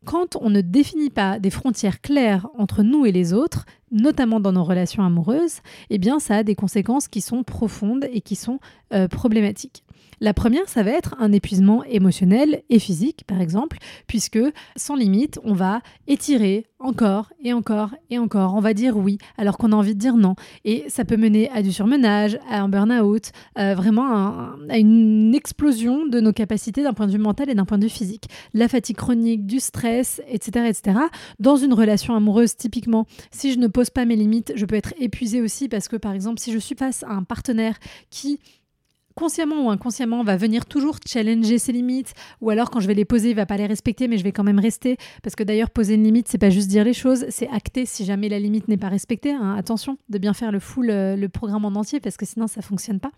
quand 0.05 0.35
on 0.37 0.49
ne 0.49 0.61
définit 0.61 1.09
pas 1.09 1.39
des 1.39 1.49
frontières 1.49 2.01
claires 2.01 2.47
entre 2.57 2.83
nous 2.83 3.05
et 3.05 3.11
les 3.11 3.33
autres, 3.33 3.65
notamment 3.91 4.39
dans 4.39 4.51
nos 4.51 4.63
relations 4.63 5.03
amoureuses, 5.03 5.59
eh 5.89 5.97
bien 5.97 6.19
ça 6.19 6.37
a 6.37 6.43
des 6.43 6.55
conséquences 6.55 7.07
qui 7.07 7.21
sont 7.21 7.43
profondes 7.43 8.05
et 8.11 8.21
qui 8.21 8.35
sont 8.35 8.59
euh, 8.93 9.07
problématiques. 9.07 9.83
La 10.21 10.33
première, 10.33 10.67
ça 10.67 10.83
va 10.83 10.91
être 10.91 11.15
un 11.19 11.31
épuisement 11.31 11.83
émotionnel 11.85 12.63
et 12.69 12.79
physique, 12.79 13.23
par 13.25 13.39
exemple, 13.39 13.77
puisque 14.07 14.39
sans 14.75 14.95
limite, 14.95 15.39
on 15.43 15.53
va 15.53 15.81
étirer 16.07 16.65
encore 16.79 17.31
et 17.43 17.53
encore 17.53 17.91
et 18.09 18.17
encore. 18.17 18.55
On 18.55 18.59
va 18.59 18.73
dire 18.73 18.97
oui 18.97 19.17
alors 19.37 19.57
qu'on 19.57 19.71
a 19.71 19.75
envie 19.75 19.95
de 19.95 19.99
dire 19.99 20.15
non. 20.15 20.35
Et 20.65 20.85
ça 20.87 21.05
peut 21.05 21.17
mener 21.17 21.49
à 21.51 21.61
du 21.61 21.71
surmenage, 21.71 22.37
à 22.49 22.61
un 22.61 22.69
burn-out, 22.69 23.31
euh, 23.57 23.75
vraiment 23.75 24.07
à, 24.69 24.77
une 24.77 25.33
explosion 25.35 26.05
de 26.05 26.19
nos 26.19 26.33
capacités 26.33 26.83
d'un 26.83 26.93
point 26.93 27.07
de 27.07 27.11
vue 27.11 27.17
mental 27.17 27.49
et 27.49 27.55
d'un 27.55 27.65
point 27.65 27.77
de 27.77 27.83
vue 27.83 27.89
physique. 27.89 28.29
La 28.53 28.67
fatigue 28.67 28.97
chronique, 28.97 29.45
du 29.45 29.59
stress, 29.59 30.21
etc., 30.27 30.67
etc. 30.67 30.99
Dans 31.39 31.55
une 31.55 31.73
relation 31.73 32.15
amoureuse, 32.15 32.55
typiquement, 32.55 33.05
si 33.31 33.53
je 33.53 33.59
ne 33.59 33.67
pose 33.67 33.89
pas 33.89 34.05
mes 34.05 34.15
limites, 34.15 34.53
je 34.55 34.65
peux 34.65 34.75
être 34.75 34.93
épuisée 34.99 35.41
aussi 35.41 35.69
parce 35.69 35.87
que, 35.87 35.95
par 35.95 36.13
exemple, 36.13 36.39
si 36.39 36.51
je 36.51 36.59
suis 36.59 36.75
face 36.75 37.03
à 37.03 37.11
un 37.11 37.23
partenaire 37.23 37.77
qui 38.09 38.39
consciemment 39.19 39.65
ou 39.65 39.69
inconsciemment, 39.69 40.23
va 40.23 40.37
venir 40.37 40.65
toujours 40.65 40.97
challenger 41.05 41.59
ses 41.59 41.73
limites, 41.73 42.13
ou 42.39 42.49
alors 42.49 42.71
quand 42.71 42.79
je 42.79 42.87
vais 42.87 42.93
les 42.93 43.03
poser, 43.03 43.31
il 43.31 43.35
va 43.35 43.45
pas 43.45 43.57
les 43.57 43.67
respecter, 43.67 44.07
mais 44.07 44.17
je 44.17 44.23
vais 44.23 44.31
quand 44.31 44.45
même 44.45 44.59
rester. 44.59 44.95
Parce 45.23 45.35
que 45.35 45.43
d'ailleurs, 45.43 45.71
poser 45.71 45.95
une 45.95 46.03
limite, 46.03 46.29
c'est 46.29 46.37
pas 46.37 46.49
juste 46.49 46.69
dire 46.69 46.85
les 46.85 46.93
choses, 46.93 47.25
c'est 47.29 47.49
acter 47.49 47.85
si 47.85 48.05
jamais 48.05 48.29
la 48.29 48.39
limite 48.39 48.69
n'est 48.69 48.77
pas 48.77 48.87
respectée. 48.87 49.33
Hein. 49.33 49.55
Attention 49.57 49.97
de 50.07 50.17
bien 50.17 50.33
faire 50.33 50.53
le 50.53 50.59
full, 50.59 50.89
euh, 50.89 51.17
le 51.17 51.27
programme 51.27 51.65
en 51.65 51.75
entier, 51.75 51.99
parce 51.99 52.15
que 52.15 52.25
sinon 52.25 52.47
ça 52.47 52.61
fonctionne 52.61 53.01
pas. 53.01 53.11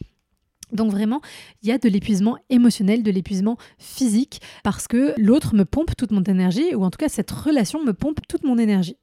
Donc 0.73 0.89
vraiment, 0.89 1.21
il 1.61 1.69
y 1.69 1.71
a 1.71 1.77
de 1.77 1.87
l'épuisement 1.87 2.37
émotionnel, 2.49 3.03
de 3.03 3.11
l'épuisement 3.11 3.57
physique, 3.77 4.41
parce 4.63 4.87
que 4.87 5.13
l'autre 5.17 5.53
me 5.53 5.65
pompe 5.65 5.95
toute 5.95 6.11
mon 6.11 6.23
énergie, 6.23 6.73
ou 6.73 6.83
en 6.83 6.89
tout 6.89 6.97
cas 6.97 7.09
cette 7.09 7.29
relation 7.29 7.83
me 7.83 7.93
pompe 7.93 8.21
toute 8.27 8.43
mon 8.43 8.57
énergie. 8.57 8.97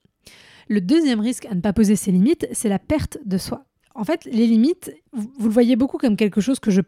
Le 0.68 0.80
deuxième 0.80 1.20
risque 1.20 1.46
à 1.46 1.54
ne 1.54 1.60
pas 1.60 1.72
poser 1.72 1.94
ses 1.94 2.10
limites, 2.10 2.48
c'est 2.52 2.68
la 2.68 2.80
perte 2.80 3.18
de 3.24 3.38
soi 3.38 3.67
en 3.98 4.04
fait, 4.04 4.24
les 4.26 4.46
limites, 4.46 4.92
vous, 5.12 5.48
le 5.48 5.52
voyez 5.52 5.74
beaucoup 5.74 5.98
comme 5.98 6.16
quelque 6.16 6.40
chose 6.40 6.60
que 6.60 6.70
je, 6.70 6.82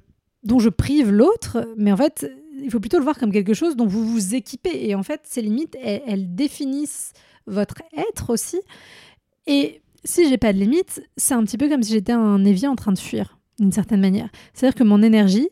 dont 0.45 0.61
je 0.61 0.69
prive 0.69 1.11
l'autre, 1.11 1.69
mais 1.77 1.91
en 1.91 1.97
fait, 1.97 2.31
il 2.63 2.71
faut 2.71 2.79
plutôt 2.79 2.99
le 2.99 3.03
voir 3.03 3.19
comme 3.19 3.33
quelque 3.33 3.53
chose 3.53 3.75
dont 3.75 3.87
vous 3.87 4.07
vous 4.07 4.37
équipez. 4.37 4.89
Et 4.89 4.95
en 4.95 5.03
fait, 5.03 5.23
ces 5.25 5.43
limites, 5.43 5.77
elles, 5.83 6.37
définissent 6.37 7.13
votre 7.47 7.83
être 7.97 8.31
aussi. 8.31 8.61
Et 9.49 9.83
si 10.05 10.29
j'ai 10.29 10.39
pas 10.39 10.53
de 10.53 10.59
limites, 10.59 11.03
c'est 11.17 11.35
un 11.35 11.43
petit 11.43 11.59
peu 11.59 11.69
comme 11.69 11.83
si 11.83 11.93
j'étais 11.93 12.13
un 12.13 12.45
évier 12.45 12.69
en 12.69 12.77
train 12.77 12.93
de 12.93 12.99
fuir, 12.99 13.39
d'une 13.59 13.73
certaine 13.73 14.01
manière. 14.01 14.31
C'est-à-dire 14.55 14.79
que 14.79 14.85
mon 14.85 15.03
énergie 15.03 15.49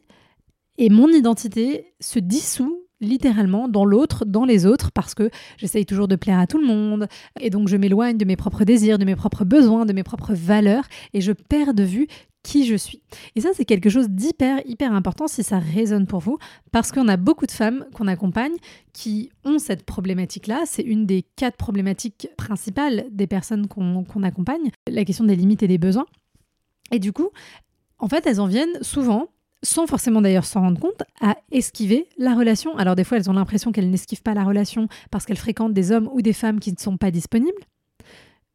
et 0.77 0.91
mon 0.91 1.09
identité 1.09 1.93
se 1.99 2.21
dissout 2.21 2.87
littéralement 3.00 3.69
dans 3.69 3.85
l'autre, 3.85 4.25
dans 4.25 4.45
les 4.45 4.67
autres, 4.67 4.90
parce 4.93 5.14
que 5.14 5.31
j'essaye 5.57 5.87
toujours 5.87 6.09
de 6.09 6.17
plaire 6.17 6.38
à 6.38 6.47
tout 6.47 6.59
le 6.59 6.67
monde, 6.67 7.09
et 7.40 7.50
donc 7.50 7.69
je 7.69 7.76
m'éloigne 7.76 8.17
de 8.17 8.25
mes 8.25 8.37
propres 8.37 8.64
désirs, 8.64 8.99
de 8.99 9.05
mes 9.05 9.17
propres 9.17 9.45
besoins, 9.45 9.87
de 9.87 9.93
mes 9.93 10.02
propres 10.02 10.35
valeurs, 10.35 10.85
et 11.14 11.21
je 11.21 11.33
perds 11.33 11.75
de 11.75 11.85
vue 11.85 12.09
qui 12.43 12.67
je 12.67 12.76
suis. 12.76 13.02
Et 13.35 13.40
ça, 13.40 13.50
c'est 13.52 13.64
quelque 13.64 13.90
chose 13.90 14.09
d'hyper, 14.09 14.61
hyper 14.64 14.93
important 14.93 15.26
si 15.26 15.43
ça 15.43 15.59
résonne 15.59 16.07
pour 16.07 16.21
vous, 16.21 16.38
parce 16.73 16.93
qu'on 16.93 17.09
a 17.09 17.17
beaucoup 17.17 17.47
de 17.47 17.52
femmes 17.52 17.85
qu'on 17.95 18.07
accompagne 18.07 18.55
qui 18.93 19.31
ont 19.45 19.59
cette 19.59 19.85
problématique-là. 19.85 20.62
C'est 20.64 20.83
une 20.83 21.05
des 21.05 21.25
quatre 21.37 21.57
problématiques 21.57 22.28
principales 22.37 23.07
des 23.11 23.26
personnes 23.26 23.67
qu'on 23.67 24.23
accompagne, 24.23 24.71
la 24.88 25.05
question 25.05 25.25
des 25.25 25.37
limites 25.37 25.62
et 25.62 25.69
des 25.69 25.78
besoins. 25.78 26.07
Et 26.90 26.99
du 26.99 27.12
coup, 27.12 27.28
en 27.99 28.09
fait, 28.09 28.26
elles 28.26 28.40
en 28.40 28.47
viennent 28.47 28.83
souvent 28.83 29.28
sans 29.62 29.87
forcément 29.87 30.21
d'ailleurs 30.21 30.45
s'en 30.45 30.61
rendre 30.61 30.81
compte, 30.81 31.03
à 31.21 31.37
esquiver 31.50 32.09
la 32.17 32.35
relation. 32.35 32.77
Alors 32.77 32.97
des 32.97 33.05
fois, 33.05 33.19
elles 33.19 33.31
ont 33.31 33.35
l'impression 33.35 33.73
qu'elles 33.73 33.91
n'esquivent 33.91 34.23
pas 34.23 34.35
la 34.35 34.45
relation 34.45 34.88
parce 35.11 35.27
qu'elles 35.27 35.38
fréquentent 35.38 35.73
des 35.73 35.93
hommes 35.93 36.09
ou 36.12 36.23
des 36.23 36.33
femmes 36.33 36.61
qui 36.61 36.73
ne 36.73 36.79
sont 36.79 36.97
pas 36.97 37.11
disponibles. 37.11 37.62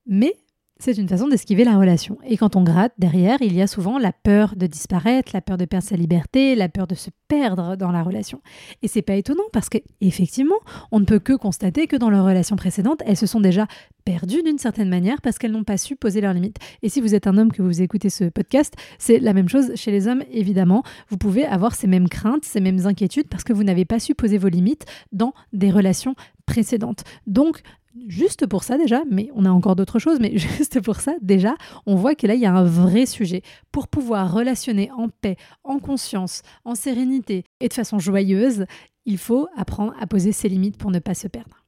Mais 0.05 0.35
c'est 0.83 0.97
une 0.97 1.07
façon 1.07 1.29
d'esquiver 1.29 1.63
la 1.63 1.77
relation. 1.77 2.17
Et 2.25 2.35
quand 2.35 2.57
on 2.57 2.63
gratte, 2.63 2.91
derrière, 2.97 3.37
il 3.41 3.53
y 3.53 3.61
a 3.61 3.67
souvent 3.67 3.97
la 3.97 4.11
peur 4.11 4.55
de 4.57 4.67
disparaître, 4.67 5.31
la 5.33 5.39
peur 5.39 5.57
de 5.57 5.63
perdre 5.63 5.87
sa 5.87 5.95
liberté, 5.95 6.55
la 6.55 6.67
peur 6.67 6.87
de 6.87 6.95
se 6.95 7.09
perdre 7.29 7.77
dans 7.77 7.91
la 7.91 8.03
relation. 8.03 8.41
Et 8.81 8.89
c'est 8.89 9.01
pas 9.01 9.15
étonnant 9.15 9.45
parce 9.53 9.69
que 9.69 9.77
effectivement, 10.01 10.57
on 10.91 10.99
ne 10.99 11.05
peut 11.05 11.19
que 11.19 11.33
constater 11.33 11.87
que 11.87 11.95
dans 11.95 12.09
leurs 12.09 12.25
relations 12.25 12.57
précédentes, 12.57 13.01
elles 13.05 13.15
se 13.15 13.25
sont 13.25 13.39
déjà 13.39 13.65
perdues 14.03 14.43
d'une 14.43 14.57
certaine 14.57 14.89
manière 14.89 15.21
parce 15.21 15.37
qu'elles 15.37 15.53
n'ont 15.53 15.63
pas 15.63 15.77
su 15.77 15.95
poser 15.95 16.19
leurs 16.19 16.33
limites. 16.33 16.57
Et 16.81 16.89
si 16.89 16.99
vous 16.99 17.15
êtes 17.15 17.27
un 17.27 17.37
homme 17.37 17.53
que 17.53 17.61
vous 17.61 17.81
écoutez 17.81 18.09
ce 18.09 18.25
podcast, 18.25 18.73
c'est 18.99 19.19
la 19.19 19.31
même 19.31 19.47
chose 19.47 19.71
chez 19.75 19.91
les 19.91 20.09
hommes 20.09 20.23
évidemment. 20.31 20.83
Vous 21.07 21.17
pouvez 21.17 21.45
avoir 21.45 21.75
ces 21.75 21.87
mêmes 21.87 22.09
craintes, 22.09 22.43
ces 22.43 22.59
mêmes 22.59 22.85
inquiétudes 22.85 23.29
parce 23.29 23.45
que 23.45 23.53
vous 23.53 23.63
n'avez 23.63 23.85
pas 23.85 23.99
su 23.99 24.15
poser 24.15 24.37
vos 24.37 24.49
limites 24.49 24.85
dans 25.13 25.33
des 25.53 25.71
relations 25.71 26.15
précédentes. 26.45 27.03
Donc 27.25 27.61
juste 28.07 28.47
pour 28.47 28.63
ça 28.63 28.77
déjà, 28.77 29.03
mais 29.09 29.29
on 29.35 29.45
a 29.45 29.49
encore 29.49 29.75
d'autres 29.75 29.99
choses, 29.99 30.19
mais 30.19 30.37
juste 30.57 30.81
pour 30.81 30.99
ça 30.99 31.13
déjà, 31.21 31.55
on 31.85 31.95
voit 31.95 32.15
que 32.15 32.27
là, 32.27 32.35
il 32.35 32.41
y 32.41 32.45
a 32.45 32.53
un 32.53 32.63
vrai 32.63 33.05
sujet. 33.05 33.41
Pour 33.71 33.87
pouvoir 33.87 34.33
relationner 34.33 34.91
en 34.91 35.09
paix, 35.09 35.37
en 35.63 35.79
conscience, 35.79 36.41
en 36.65 36.75
sérénité 36.75 37.43
et 37.59 37.67
de 37.67 37.73
façon 37.73 37.99
joyeuse, 37.99 38.65
il 39.05 39.17
faut 39.17 39.47
apprendre 39.55 39.93
à 39.99 40.07
poser 40.07 40.31
ses 40.31 40.49
limites 40.49 40.77
pour 40.77 40.91
ne 40.91 40.99
pas 40.99 41.13
se 41.13 41.27
perdre. 41.27 41.62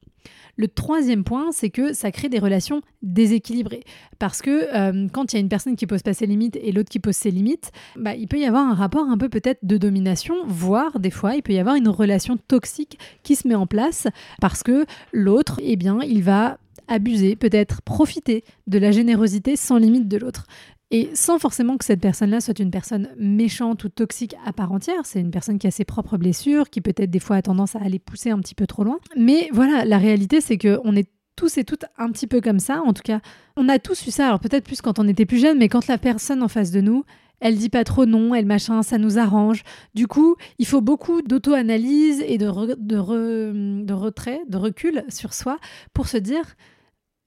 Le 0.58 0.68
troisième 0.68 1.24
point, 1.24 1.52
c'est 1.52 1.70
que 1.70 1.94
ça 1.94 2.12
crée 2.12 2.30
des 2.30 2.40
relations 2.40 2.82
déséquilibrées. 3.02 3.84
Parce 4.20 4.42
que 4.42 4.74
euh, 4.74 5.08
quand 5.12 5.34
il 5.34 5.36
y 5.36 5.40
a 5.40 5.42
une 5.42 5.50
personne 5.50 5.76
qui 5.76 5.88
pose 5.88 6.02
pas 6.02 6.14
ses 6.14 6.26
limites 6.26 6.58
et 6.62 6.72
l'autre 6.72 6.90
qui 6.90 7.00
pose 7.00 7.16
ses 7.16 7.32
limites, 7.32 7.72
bah, 7.98 8.16
il 8.16 8.28
peut 8.28 8.40
y 8.40 8.46
avoir 8.46 8.68
un 8.68 8.74
rapport 8.74 9.10
un 9.10 9.18
peu 9.18 9.30
peut-être 9.30 9.60
de 9.64 9.78
domination, 9.78 10.36
voire 10.48 11.00
des 11.00 11.12
fois, 11.12 11.36
il 11.36 11.42
peut 11.42 11.54
y 11.54 11.60
avoir 11.60 11.76
une 11.76 11.90
relation 11.90 12.38
toxique 12.38 12.98
qui 13.24 13.36
se 13.36 13.48
met 13.48 13.56
en 13.56 13.68
place 13.68 14.08
parce 14.40 14.64
que 14.64 14.86
l'autre, 15.12 15.60
eh 15.64 15.76
bien, 15.76 16.00
il 16.02 16.24
va 16.24 16.58
abuser, 16.88 17.36
peut-être 17.36 17.82
profiter 17.82 18.44
de 18.68 18.78
la 18.78 18.92
générosité 18.92 19.56
sans 19.56 19.78
limite 19.78 20.08
de 20.08 20.18
l'autre. 20.18 20.46
Et 20.96 21.10
sans 21.14 21.40
forcément 21.40 21.76
que 21.76 21.84
cette 21.84 22.00
personne-là 22.00 22.40
soit 22.40 22.58
une 22.58 22.72
personne 22.72 23.10
méchante 23.18 23.84
ou 23.84 23.90
toxique 23.90 24.34
à 24.46 24.54
part 24.54 24.72
entière, 24.72 25.02
c'est 25.04 25.20
une 25.20 25.30
personne 25.30 25.60
qui 25.60 25.68
a 25.68 25.72
ses 25.72 25.84
propres 25.84 26.18
blessures, 26.18 26.70
qui 26.70 26.80
peut-être 26.80 27.12
des 27.12 27.20
fois 27.20 27.36
a 27.36 27.42
tendance 27.42 27.76
à 27.76 27.80
aller 27.80 28.00
pousser 28.00 28.30
un 28.30 28.40
petit 28.40 28.56
peu 28.56 28.66
trop 28.66 28.86
loin. 28.86 28.98
Mais 29.18 29.50
voilà, 29.52 29.84
la 29.84 29.98
réalité 29.98 30.40
c'est 30.40 30.58
qu'on 30.58 30.96
est 30.96 31.10
tous 31.36 31.58
et 31.58 31.66
toutes 31.66 31.84
un 31.98 32.10
petit 32.12 32.28
peu 32.28 32.40
comme 32.40 32.60
ça. 32.60 32.82
En 32.82 32.94
tout 32.94 33.02
cas, 33.04 33.20
on 33.58 33.68
a 33.68 33.78
tous 33.78 34.08
eu 34.08 34.12
ça. 34.12 34.28
Alors 34.28 34.40
peut-être 34.40 34.64
plus 34.64 34.82
quand 34.82 34.98
on 34.98 35.06
était 35.10 35.26
plus 35.26 35.40
jeune, 35.40 35.58
mais 35.58 35.68
quand 35.68 35.86
la 35.88 35.98
personne 35.98 36.42
en 36.42 36.48
face 36.48 36.72
de 36.72 36.80
nous, 36.80 37.04
elle 37.42 37.58
dit 37.58 37.68
pas 37.68 37.84
trop 37.84 38.06
non, 38.06 38.34
elle 38.34 38.46
machin, 38.46 38.82
ça 38.82 38.98
nous 38.98 39.18
arrange. 39.18 39.64
Du 39.96 40.08
coup, 40.08 40.38
il 40.60 40.66
faut 40.66 40.80
beaucoup 40.80 41.22
d'auto-analyse 41.24 42.24
et 42.26 42.38
de, 42.38 42.48
retrait, 42.48 44.40
de 44.48 44.58
recul 44.58 45.04
sur 45.10 45.34
soi 45.34 45.58
pour 45.94 46.08
se 46.08 46.16
dire 46.16 46.56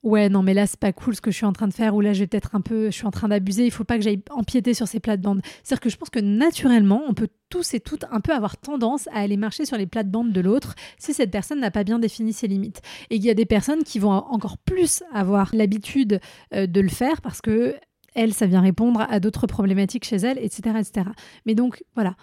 ouais 0.03 0.29
non 0.29 0.43
mais 0.43 0.55
là 0.55 0.67
c'est 0.67 0.79
pas 0.79 0.93
cool 0.93 1.17
ce 1.17 1.21
que 1.21 1.31
je 1.31 1.37
suis 1.37 1.47
en 1.47 1.53
train 1.53 1.69
de 1.69 1.73
faire 1.73 1.95
ou 1.95 2.01
là 2.01 2.13
je 2.13 2.21
vais 2.21 2.27
peut-être 2.27 2.55
un 2.55 2.61
peu 2.61 2.87
je 2.87 2.91
suis 2.91 3.07
en 3.07 3.11
train 3.11 3.29
d'abuser. 3.29 3.65
Il 3.65 3.71
faut 3.71 3.85
pas 3.85 3.97
que 3.97 4.05
j'aille 4.05 4.23
empiéter 4.31 4.75
sur 4.75 4.87
ces 4.87 5.01
plates-bandes. 5.01 5.41
C'est-à-dire 5.63 5.81
que 5.81 5.91
je 5.91 5.97
pense 5.97 6.11
que 6.11 6.21
naturellement 6.21 7.03
on 7.09 7.15
peut 7.15 7.29
tous 7.49 7.75
et 7.75 7.81
toutes 7.81 8.05
un 8.11 8.21
peu 8.21 8.33
avoir 8.33 8.57
tendance 8.57 9.09
à 9.09 9.21
aller 9.21 9.37
marcher 9.37 9.65
sur 9.65 9.77
les 9.77 9.87
plates-bandes 9.87 10.33
de 10.33 10.41
l'autre 10.41 10.75
si 10.99 11.15
cette 11.15 11.31
personne 11.31 11.61
n'a 11.61 11.71
pas 11.71 11.85
bien 11.85 11.99
défini 11.99 12.33
ses 12.33 12.47
limites. 12.47 12.81
Et 13.11 13.17
il 13.17 13.25
y 13.25 13.31
a 13.31 13.35
des 13.35 13.47
personnes 13.47 13.83
qui 13.83 13.99
vont 13.99 14.11
encore 14.11 14.59
plus 14.59 15.03
avoir 15.13 15.51
l'habitude 15.55 16.21
euh, 16.55 16.67
de 16.67 16.81
le 16.81 16.89
faire 16.89 17.21
parce 17.21 17.41
que 17.41 17.75
elle 18.15 18.33
ça 18.33 18.47
vient 18.47 18.61
répondre 18.61 19.07
à 19.09 19.21
d'autres 19.21 19.47
problématiques 19.47 20.05
chez 20.05 20.17
elle 20.17 20.39
etc 20.39 20.77
etc 20.79 21.11
mais 21.47 21.55
donc 21.55 21.83
voilà. 21.95 22.17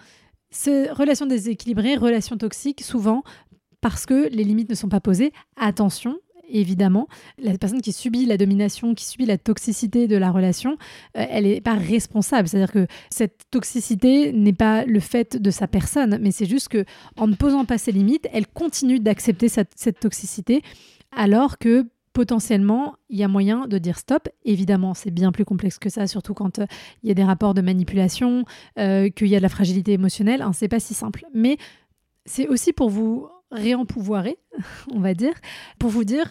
Ces 0.50 0.90
relations 0.90 1.26
déséquilibrées 1.26 1.96
relations 1.96 2.36
toxiques 2.36 2.82
souvent 2.82 3.22
parce 3.80 4.06
que 4.06 4.28
les 4.28 4.44
limites 4.44 4.70
ne 4.70 4.74
sont 4.74 4.88
pas 4.88 5.00
posées 5.00 5.32
attention 5.56 6.16
évidemment. 6.48 7.08
La 7.38 7.56
personne 7.58 7.80
qui 7.80 7.92
subit 7.92 8.26
la 8.26 8.36
domination, 8.36 8.94
qui 8.94 9.04
subit 9.04 9.26
la 9.26 9.38
toxicité 9.38 10.08
de 10.08 10.16
la 10.16 10.30
relation, 10.30 10.76
euh, 11.16 11.24
elle 11.28 11.44
n'est 11.44 11.60
pas 11.60 11.74
responsable. 11.74 12.48
C'est-à-dire 12.48 12.72
que 12.72 12.86
cette 13.10 13.44
toxicité 13.50 14.32
n'est 14.32 14.52
pas 14.52 14.84
le 14.84 15.00
fait 15.00 15.36
de 15.36 15.50
sa 15.50 15.66
personne, 15.66 16.18
mais 16.20 16.30
c'est 16.30 16.46
juste 16.46 16.68
que 16.68 16.84
en 17.16 17.26
ne 17.26 17.34
posant 17.34 17.64
pas 17.64 17.78
ses 17.78 17.92
limites, 17.92 18.28
elle 18.32 18.46
continue 18.46 19.00
d'accepter 19.00 19.48
cette, 19.48 20.00
toxicité, 20.00 20.62
alors 21.12 21.58
que 21.58 21.86
potentiellement, 22.12 22.96
il 23.08 23.18
y 23.18 23.24
a 23.24 23.28
moyen 23.28 23.66
de 23.66 23.78
dire 23.78 23.98
stop. 23.98 24.28
Évidemment, 24.44 24.94
c'est 24.94 25.10
bien 25.10 25.32
plus 25.32 25.44
complexe 25.44 25.78
que 25.78 25.90
ça, 25.90 26.06
surtout 26.06 26.34
quand 26.34 26.58
euh, 26.58 26.66
il 27.02 27.08
y 27.08 27.10
a 27.12 27.14
des 27.14 27.24
rapports 27.24 27.54
de 27.54 27.60
manipulation, 27.60 28.44
euh, 28.78 29.10
qu'il 29.10 29.28
y 29.28 29.36
a 29.36 29.38
de 29.38 29.42
la 29.42 29.48
fragilité 29.48 29.92
émotionnelle. 29.92 30.42
Hein, 30.42 30.52
c'est 30.52 30.68
pas 30.68 30.80
si 30.80 30.94
simple. 30.94 31.24
Mais 31.34 31.56
c'est 32.24 32.48
aussi 32.48 32.72
pour 32.72 32.90
vous 32.90 33.28
réempouvoirer, 33.50 34.38
on 34.92 35.00
va 35.00 35.14
dire, 35.14 35.34
pour 35.78 35.90
vous 35.90 36.04
dire 36.04 36.30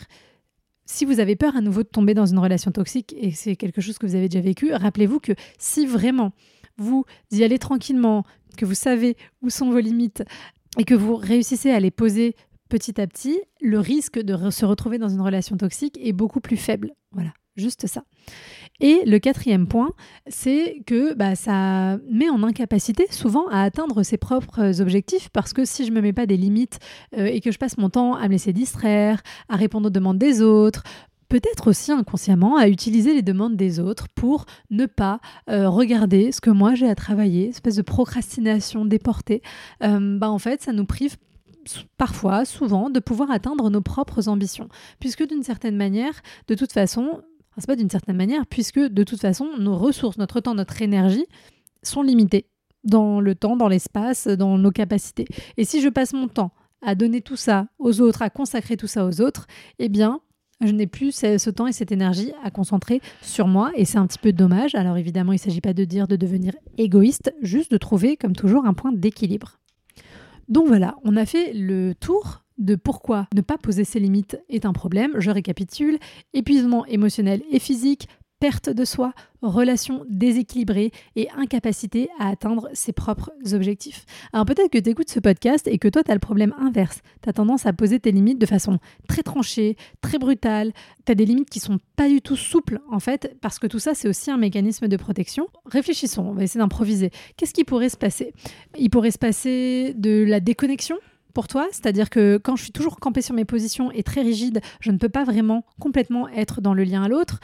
si 0.86 1.06
vous 1.06 1.20
avez 1.20 1.36
peur 1.36 1.56
à 1.56 1.62
nouveau 1.62 1.84
de 1.84 1.88
tomber 1.88 2.14
dans 2.14 2.26
une 2.26 2.40
relation 2.40 2.72
toxique 2.72 3.16
et 3.18 3.32
c'est 3.32 3.56
quelque 3.56 3.82
chose 3.82 3.98
que 3.98 4.06
vous 4.06 4.16
avez 4.16 4.30
déjà 4.30 4.44
vécu, 4.44 4.72
rappelez-vous 4.74 5.20
que 5.20 5.34
si 5.58 5.86
vraiment 5.86 6.32
vous 6.78 7.06
y 7.32 7.44
allez 7.44 7.58
tranquillement, 7.58 8.24
que 8.58 8.66
vous 8.66 8.76
savez 8.76 9.18
où 9.42 9.50
sont 9.50 9.72
vos 9.72 9.80
limites 9.80 10.24
et 10.78 10.84
que 10.84 10.94
vous 10.94 11.16
réussissez 11.16 11.72
à 11.72 11.80
les 11.80 11.92
poser 11.92 12.36
petit 12.70 13.00
à 13.00 13.08
petit, 13.08 13.40
le 13.62 13.80
risque 13.80 14.20
de 14.20 14.50
se 14.50 14.66
retrouver 14.66 14.98
dans 14.98 15.10
une 15.10 15.22
relation 15.22 15.58
toxique 15.58 15.98
est 16.02 16.14
beaucoup 16.14 16.42
plus 16.42 16.58
faible. 16.58 16.94
Voilà, 17.12 17.34
juste 17.56 17.88
ça. 17.88 18.04
Et 18.82 19.04
le 19.06 19.20
quatrième 19.20 19.68
point, 19.68 19.92
c'est 20.28 20.82
que 20.86 21.14
bah, 21.14 21.36
ça 21.36 21.98
met 22.10 22.30
en 22.30 22.44
incapacité 22.44 23.06
souvent 23.10 23.48
à 23.48 23.62
atteindre 23.62 24.04
ses 24.04 24.18
propres 24.18 24.82
objectifs 24.82 25.30
parce 25.30 25.54
que 25.54 25.64
si 25.64 25.86
je 25.86 25.92
ne 25.92 25.96
me 25.96 26.02
mets 26.02 26.14
pas 26.14 26.26
des 26.26 26.38
limites 26.38 26.80
euh, 27.18 27.26
et 27.26 27.40
que 27.40 27.52
je 27.52 27.58
passe 27.58 27.78
mon 27.78 27.90
temps 27.90 28.16
à 28.16 28.24
me 28.28 28.34
laisser 28.34 28.54
distraire, 28.54 29.22
à 29.48 29.56
répondre 29.56 29.88
aux 29.88 29.92
demandes 29.92 30.18
des 30.18 30.42
autres, 30.42 30.84
peut-être 31.30 31.68
aussi 31.68 31.92
inconsciemment 31.92 32.58
à 32.58 32.68
utiliser 32.68 33.14
les 33.14 33.22
demandes 33.22 33.56
des 33.56 33.80
autres 33.80 34.10
pour 34.10 34.46
ne 34.70 34.86
pas 34.86 35.20
euh, 35.50 35.70
regarder 35.70 36.32
ce 36.32 36.42
que 36.42 36.50
moi 36.50 36.76
j'ai 36.76 36.90
à 36.90 36.96
travailler, 36.96 37.50
espèce 37.50 37.76
de 37.76 37.82
procrastination 37.82 38.86
déportée, 38.86 39.42
euh, 39.84 40.18
bah 40.18 40.30
en 40.30 40.40
fait 40.40 40.62
ça 40.62 40.74
nous 40.74 40.86
prive 40.86 41.16
parfois, 41.98 42.46
souvent, 42.46 42.90
de 42.90 43.00
pouvoir 43.00 43.32
atteindre 43.32 43.70
nos 43.70 43.82
propres 43.82 44.28
ambitions. 44.28 44.70
Puisque 45.00 45.28
d'une 45.28 45.42
certaine 45.44 45.76
manière, 45.76 46.14
de 46.48 46.56
toute 46.56 46.72
façon, 46.72 47.24
c'est 47.58 47.68
pas 47.68 47.76
d'une 47.76 47.90
certaine 47.90 48.18
manière, 48.18 48.46
puisque 48.48 48.80
de 48.80 49.04
toute 49.04 49.22
façon, 49.22 49.50
nos 49.58 49.78
ressources, 49.78 50.18
notre 50.18 50.40
temps, 50.40 50.56
notre 50.56 50.82
énergie 50.82 51.26
sont 51.84 52.02
limitées 52.02 52.48
dans 52.84 53.20
le 53.20 53.36
temps, 53.36 53.58
dans 53.58 53.68
l'espace, 53.68 54.28
dans 54.28 54.58
nos 54.58 54.72
capacités. 54.72 55.26
Et 55.58 55.66
si 55.66 55.82
je 55.82 55.90
passe 55.90 56.14
mon 56.14 56.28
temps 56.28 56.52
à 56.82 56.96
donner 56.96 57.22
tout 57.22 57.36
ça 57.36 57.68
aux 57.80 58.02
autres, 58.02 58.22
à 58.22 58.30
consacrer 58.30 58.78
tout 58.78 58.88
ça 58.88 59.06
aux 59.06 59.22
autres, 59.22 59.48
eh 59.80 59.90
bien, 59.90 60.22
je 60.62 60.72
n'ai 60.72 60.88
plus 60.88 61.12
ce, 61.12 61.50
temps 61.50 61.68
et 61.68 61.74
cette 61.74 61.92
énergie 61.92 62.32
à 62.44 62.52
concentrer 62.52 63.02
sur 63.22 63.48
moi 63.48 63.72
et 63.76 63.86
c'est 63.86 63.98
un 63.98 64.08
petit 64.08 64.20
peu 64.20 64.32
dommage. 64.32 64.76
Alors 64.76 64.98
évidemment, 64.98 65.34
il 65.34 65.38
ne 65.38 65.42
s'agit 65.42 65.62
pas 65.62 65.74
de 65.74 65.84
dire 65.84 66.08
de 66.08 66.16
devenir 66.16 66.54
égoïste, 66.78 67.34
juste 67.42 67.72
de 67.72 67.78
trouver 67.78 68.16
comme 68.16 68.36
toujours 68.36 68.66
un 68.66 68.74
point 68.74 68.94
d'équilibre. 68.94 69.60
Donc 70.48 70.68
voilà, 70.68 70.96
on 71.04 71.18
a 71.18 71.26
fait 71.26 71.54
le 71.54 71.94
tour 71.96 72.45
de 72.58 72.76
pourquoi 72.76 73.28
ne 73.36 73.42
pas 73.42 73.58
poser 73.58 73.84
ses 73.84 74.00
limites 74.00 74.38
est 74.50 74.66
un 74.66 74.74
problème. 74.74 75.14
Je 75.18 75.32
récapitule. 75.32 75.98
Épuisement 76.34 76.86
émotionnel 76.86 77.42
et 77.52 77.60
physique, 77.60 78.08
perte 78.40 78.70
de 78.70 78.86
soi, 78.86 79.14
relations 79.42 80.06
déséquilibrées 80.10 80.92
et 81.16 81.30
incapacité 81.32 82.10
à 82.20 82.30
atteindre 82.30 82.70
ses 82.74 82.92
propres 82.92 83.32
objectifs. 83.54 84.06
Alors 84.34 84.46
peut-être 84.46 84.70
que 84.70 84.78
tu 84.78 84.90
écoutes 84.90 85.10
ce 85.10 85.20
podcast 85.20 85.68
et 85.68 85.78
que 85.78 85.88
toi, 85.88 86.04
tu 86.04 86.12
as 86.12 86.14
le 86.14 86.20
problème 86.20 86.54
inverse. 86.60 87.02
Tu 87.22 87.30
as 87.30 87.34
tendance 87.34 87.66
à 87.66 87.74
poser 87.74 88.00
tes 88.00 88.12
limites 88.12 88.40
de 88.40 88.46
façon 88.46 88.80
très 89.08 89.24
tranchée, 89.24 89.78
très 90.02 90.18
brutale. 90.18 90.74
Tu 91.06 91.12
as 91.12 91.16
des 91.16 91.26
limites 91.26 91.50
qui 91.50 91.60
sont 91.60 91.80
pas 91.96 92.10
du 92.10 92.22
tout 92.22 92.36
souples, 92.36 92.80
en 92.92 93.00
fait, 93.00 93.36
parce 93.42 93.58
que 93.58 93.68
tout 93.68 93.80
ça, 93.80 93.94
c'est 93.94 94.10
aussi 94.10 94.32
un 94.32 94.38
mécanisme 94.38 94.88
de 94.88 94.98
protection. 94.98 95.48
Réfléchissons, 95.66 96.24
on 96.24 96.34
va 96.34 96.44
essayer 96.44 96.60
d'improviser. 96.60 97.12
Qu'est-ce 97.38 97.54
qui 97.54 97.64
pourrait 97.64 97.90
se 97.90 97.98
passer? 97.98 98.34
Il 98.78 98.90
pourrait 98.90 99.12
se 99.12 99.18
passer 99.18 99.94
de 99.96 100.26
la 100.28 100.40
déconnexion 100.40 100.98
pour 101.36 101.48
toi, 101.48 101.68
c'est-à-dire 101.72 102.10
que 102.10 102.40
quand 102.42 102.56
je 102.56 102.64
suis 102.64 102.72
toujours 102.72 103.00
campée 103.00 103.22
sur 103.22 103.36
mes 103.36 103.46
positions 103.46 103.92
et 103.92 104.02
très 104.02 104.22
rigide, 104.22 104.62
je 104.80 104.90
ne 104.90 104.98
peux 104.98 105.10
pas 105.10 105.26
vraiment 105.26 105.66
complètement 105.80 106.28
être 106.30 106.62
dans 106.62 106.74
le 106.74 106.84
lien 106.84 107.04
à 107.04 107.10
l'autre. 107.10 107.40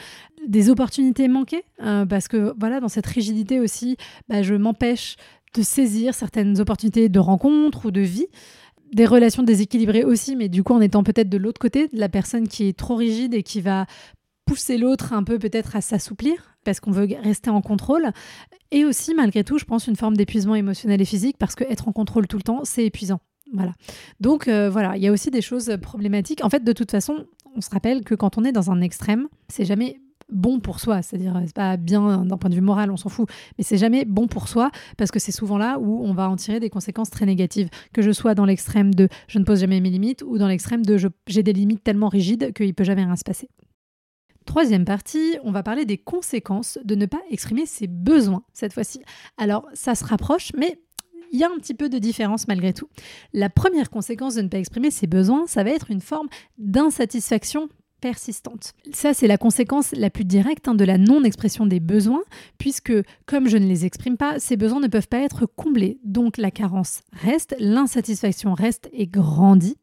Des 0.48 0.70
opportunités 0.70 1.28
manquées, 1.28 1.66
euh, 1.84 2.06
parce 2.06 2.28
que 2.28 2.56
voilà, 2.58 2.80
dans 2.80 2.88
cette 2.88 3.06
rigidité 3.06 3.60
aussi, 3.60 3.98
bah, 4.30 4.42
je 4.42 4.56
m'empêche 4.56 5.18
de 5.54 5.62
saisir 5.62 6.16
certaines 6.16 6.60
opportunités 6.62 7.10
de 7.10 7.20
rencontre 7.20 7.88
ou 7.88 7.92
de 7.92 8.02
vie. 8.02 8.28
Des 8.94 9.06
relations 9.06 9.44
déséquilibrées 9.44 10.06
aussi, 10.06 10.36
mais 10.36 10.50
du 10.50 10.64
coup 10.64 10.74
en 10.74 10.82
étant 10.82 11.04
peut-être 11.04 11.30
de 11.30 11.38
l'autre 11.38 11.60
côté, 11.60 11.88
de 11.90 12.00
la 12.00 12.10
personne 12.10 12.48
qui 12.48 12.68
est 12.68 12.78
trop 12.78 12.96
rigide 12.96 13.34
et 13.34 13.44
qui 13.44 13.60
va 13.60 13.86
pousser 14.46 14.78
l'autre 14.78 15.14
un 15.14 15.24
peu 15.24 15.38
peut-être 15.38 15.76
à 15.76 15.82
s'assouplir 15.82 16.58
parce 16.64 16.80
qu'on 16.80 16.92
veut 16.92 17.08
rester 17.22 17.50
en 17.50 17.62
contrôle. 17.62 18.12
Et 18.72 18.86
aussi, 18.86 19.14
malgré 19.14 19.44
tout, 19.44 19.58
je 19.58 19.66
pense 19.66 19.88
une 19.88 19.96
forme 19.98 20.16
d'épuisement 20.16 20.56
émotionnel 20.56 21.02
et 21.02 21.06
physique 21.06 21.38
parce 21.38 21.56
que 21.56 21.66
être 21.66 21.90
en 21.90 21.92
contrôle 21.92 22.28
tout 22.28 22.38
le 22.38 22.44
temps, 22.44 22.62
c'est 22.64 22.86
épuisant. 22.86 23.20
Voilà. 23.54 23.74
Donc 24.20 24.48
euh, 24.48 24.70
voilà, 24.70 24.96
il 24.98 25.04
y 25.04 25.08
a 25.08 25.12
aussi 25.12 25.32
des 25.32 25.42
choses 25.42 25.78
problématiques. 25.82 26.44
En 26.44 26.50
fait, 26.50 26.64
de 26.64 26.74
toute 26.74 26.92
façon, 26.92 27.26
on 27.56 27.62
se 27.62 27.70
rappelle 27.70 28.04
que 28.04 28.16
quand 28.16 28.38
on 28.38 28.44
est 28.44 28.52
dans 28.52 28.72
un 28.72 28.82
extrême, 28.82 29.28
c'est 29.50 29.66
jamais 29.66 30.02
bon 30.30 30.60
pour 30.60 30.80
soi, 30.80 31.02
c'est-à-dire 31.02 31.40
c'est 31.46 31.56
pas 31.56 31.78
bien 31.78 32.26
d'un 32.26 32.38
point 32.38 32.50
de 32.50 32.56
vue 32.56 32.62
moral, 32.62 32.90
on 32.90 32.98
s'en 32.98 33.10
fout, 33.10 33.30
mais 33.58 33.64
c'est 33.64 33.78
jamais 33.78 34.06
bon 34.06 34.28
pour 34.28 34.48
soi 34.48 34.72
parce 34.98 35.12
que 35.12 35.20
c'est 35.20 35.32
souvent 35.32 35.58
là 35.58 35.78
où 35.80 36.04
on 36.04 36.14
va 36.14 36.30
en 36.30 36.38
tirer 36.38 36.60
des 36.60 36.70
conséquences 36.70 37.10
très 37.10 37.26
négatives, 37.26 37.70
que 37.94 38.02
je 38.02 38.12
sois 38.12 38.34
dans 38.34 38.46
l'extrême 38.46 38.94
de 38.94 39.10
je 39.28 39.40
ne 39.40 39.44
pose 39.44 39.60
jamais 39.60 39.82
mes 39.82 39.90
limites 39.90 40.24
ou 40.26 40.38
dans 40.38 40.48
l'extrême 40.48 40.86
de 40.86 40.98
j'ai 41.28 41.44
des 41.44 41.54
limites 41.54 41.84
tellement 41.84 42.08
rigides 42.08 42.54
qu'il 42.54 42.74
peut 42.74 42.86
jamais 42.86 43.04
rien 43.04 43.18
se 43.18 43.24
passer. 43.24 43.50
Troisième 44.46 44.86
partie, 44.86 45.38
on 45.44 45.52
va 45.52 45.62
parler 45.62 45.86
des 45.86 46.00
conséquences 46.00 46.80
de 46.84 46.96
ne 46.96 47.06
pas 47.06 47.22
exprimer 47.30 47.68
ses 47.68 47.86
besoins 47.88 48.44
cette 48.54 48.74
fois-ci. 48.74 49.02
Alors 49.38 49.68
ça 49.74 49.94
se 49.94 50.04
rapproche, 50.04 50.52
mais 50.58 50.80
il 51.32 51.40
y 51.40 51.44
a 51.44 51.48
un 51.48 51.58
petit 51.58 51.74
peu 51.74 51.90
de 51.90 51.98
différence 51.98 52.48
malgré 52.48 52.74
tout. 52.74 52.88
La 53.34 53.50
première 53.50 53.90
conséquence 53.90 54.36
de 54.36 54.42
ne 54.42 54.48
pas 54.48 54.60
exprimer 54.60 54.92
ses 54.92 55.08
besoins, 55.08 55.48
ça 55.48 55.64
va 55.64 55.72
être 55.72 55.92
une 55.92 56.02
forme 56.02 56.28
d'insatisfaction 56.58 57.70
persistante. 58.02 58.74
Ça, 58.94 59.14
c'est 59.14 59.28
la 59.28 59.38
conséquence 59.38 59.92
la 59.94 60.10
plus 60.10 60.26
directe 60.26 60.68
hein, 60.68 60.76
de 60.76 60.84
la 60.84 60.98
non-expression 60.98 61.68
des 61.68 61.80
besoins, 61.80 62.24
puisque 62.58 62.94
comme 63.28 63.48
je 63.48 63.58
ne 63.58 63.68
les 63.68 63.86
exprime 63.86 64.18
pas, 64.18 64.40
ces 64.40 64.58
besoins 64.58 64.80
ne 64.80 64.88
peuvent 64.88 65.08
pas 65.08 65.20
être 65.20 65.46
comblés. 65.46 66.00
Donc 66.04 66.38
la 66.38 66.52
carence 66.52 67.02
reste, 67.14 67.56
l'insatisfaction 67.60 68.54
reste 68.54 68.90
et 68.92 69.08
grandit. 69.08 69.78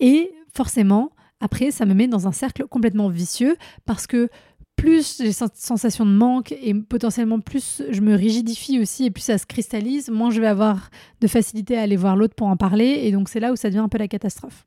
Et 0.00 0.32
forcément, 0.52 1.10
après, 1.40 1.70
ça 1.70 1.84
me 1.84 1.94
met 1.94 2.08
dans 2.08 2.28
un 2.28 2.32
cercle 2.32 2.66
complètement 2.66 3.08
vicieux, 3.08 3.56
parce 3.84 4.06
que 4.06 4.28
plus 4.76 5.18
j'ai 5.18 5.32
cette 5.32 5.56
sensation 5.56 6.04
de 6.04 6.10
manque 6.10 6.52
et 6.52 6.74
potentiellement 6.74 7.40
plus 7.40 7.82
je 7.90 8.00
me 8.00 8.14
rigidifie 8.14 8.80
aussi 8.80 9.06
et 9.06 9.10
plus 9.10 9.22
ça 9.22 9.38
se 9.38 9.46
cristallise, 9.46 10.10
moins 10.10 10.30
je 10.30 10.40
vais 10.40 10.46
avoir 10.46 10.90
de 11.20 11.26
facilité 11.26 11.76
à 11.76 11.82
aller 11.82 11.96
voir 11.96 12.16
l'autre 12.16 12.34
pour 12.34 12.48
en 12.48 12.56
parler 12.56 13.00
et 13.04 13.12
donc 13.12 13.28
c'est 13.28 13.40
là 13.40 13.52
où 13.52 13.56
ça 13.56 13.68
devient 13.68 13.80
un 13.80 13.88
peu 13.88 13.98
la 13.98 14.08
catastrophe. 14.08 14.66